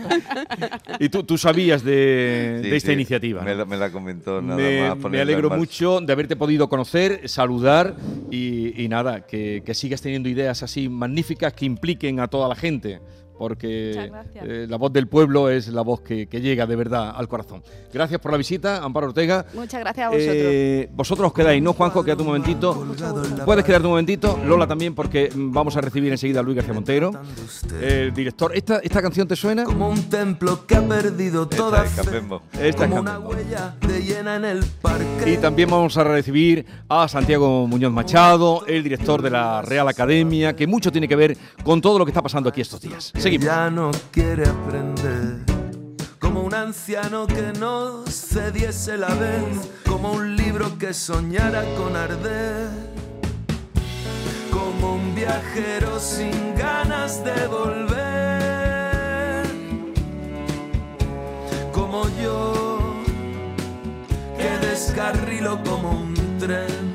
y 0.99 1.09
tú, 1.09 1.23
tú 1.23 1.37
sabías 1.37 1.83
de, 1.83 2.75
esta 2.75 2.93
iniciativa. 2.93 3.41
Me, 3.41 3.55
la, 3.55 3.65
me, 3.65 3.77
la, 3.77 3.91
comentó 3.91 4.41
nada 4.41 4.57
me, 4.57 4.89
más. 4.89 5.11
Me 5.11 5.21
alegro 5.21 5.49
mucho 5.49 5.99
de 5.99 6.13
haberte 6.13 6.35
podido 6.35 6.69
conocer, 6.69 7.27
saludar 7.27 7.95
y, 8.31 8.87
nada, 8.89 9.25
que, 9.25 9.61
que 9.65 9.73
sigas 9.73 10.01
teniendo 10.01 10.29
ideas 10.29 10.63
así 10.63 10.87
magníficas 10.87 11.53
que 11.53 11.65
impliquen 11.65 12.19
a 12.19 12.27
toda 12.27 12.47
la 12.47 12.55
gente 12.55 13.01
porque 13.37 14.11
eh, 14.35 14.65
la 14.69 14.77
voz 14.77 14.91
del 14.93 15.07
pueblo 15.07 15.49
es 15.49 15.67
la 15.67 15.81
voz 15.81 16.01
que, 16.01 16.25
llega 16.25 16.65
de 16.65 16.75
verdad 16.75 17.13
al 17.15 17.27
corazón. 17.27 17.63
Gracias 17.93 18.19
por 18.19 18.31
la 18.31 18.37
visita, 18.37 18.83
Amparo 18.83 19.07
Ortega. 19.07 19.45
Muchas 19.53 19.79
gracias 19.79 20.07
a 20.07 20.09
vosotros. 20.09 20.35
Eh, 20.37 20.89
vosotros 20.93 21.27
os 21.27 21.33
quedáis, 21.33 21.61
¿no, 21.61 21.73
Juanjo? 21.73 22.03
Quédate 22.03 22.21
un 22.21 22.27
momentito. 22.27 22.85
Puedes 23.45 23.63
quedarte 23.63 23.87
un 23.87 23.91
momentito, 23.91 24.39
Lola 24.45 24.67
también, 24.67 24.93
porque 24.93 25.29
vamos 25.35 25.75
a 25.77 25.81
recibir 25.81 26.11
enseguida 26.11 26.39
a 26.39 26.43
Luis 26.43 26.57
García 26.57 26.73
Montero, 26.73 27.11
el 27.81 28.13
director. 28.13 28.55
¿Esta, 28.55 28.79
¿Esta 28.79 29.01
canción 29.01 29.27
te 29.27 29.35
suena? 29.35 29.63
Como 29.63 29.89
un 29.89 30.03
templo 30.09 30.65
que 30.65 30.75
ha 30.75 30.87
perdido 30.87 31.47
toda 31.47 31.85
Esta 31.85 32.01
es 32.61 32.75
Como 32.75 33.01
una 33.01 33.19
huella 33.19 33.75
de 33.87 34.01
llena 34.01 34.35
en 34.35 34.45
el 34.45 34.63
parque. 34.81 35.33
Y 35.33 35.37
también 35.37 35.69
vamos 35.69 35.97
a 35.97 36.03
recibir 36.03 36.65
a 36.89 37.07
Santiago 37.07 37.67
Muñoz 37.67 37.91
Machado, 37.91 38.65
el 38.67 38.83
director 38.83 39.21
de 39.21 39.29
la 39.29 39.61
Real 39.61 39.87
Academia, 39.87 40.55
que 40.55 40.67
mucho 40.67 40.91
tiene 40.91 41.07
que 41.07 41.15
ver 41.15 41.37
con 41.63 41.81
todo 41.81 41.99
lo 41.99 42.05
que 42.05 42.11
está 42.11 42.21
pasando 42.21 42.49
aquí 42.49 42.61
estos 42.61 42.81
días. 42.81 43.11
Ya 43.25 43.71
no 43.71 43.89
quiere 44.11 44.43
aprender. 44.47 45.39
Como 46.19 46.43
un 46.43 46.53
anciano 46.53 47.25
que 47.25 47.53
no 47.59 48.03
cediese 48.05 48.99
la 48.99 49.07
vez. 49.15 49.67
Como 49.83 50.11
un 50.11 50.35
libro 50.35 50.77
que 50.77 50.93
soñara 50.93 51.63
con 51.75 51.95
arder. 51.95 52.69
Como 54.51 54.93
un 54.93 55.15
viajero 55.15 55.99
sin 55.99 56.55
ganas 56.55 57.23
de 57.25 57.47
volver. 57.47 57.85
Como 61.73 62.07
yo 62.21 62.93
que 64.37 64.67
descarrilo 64.67 65.63
como 65.63 66.01
un 66.01 66.13
tren. 66.37 66.94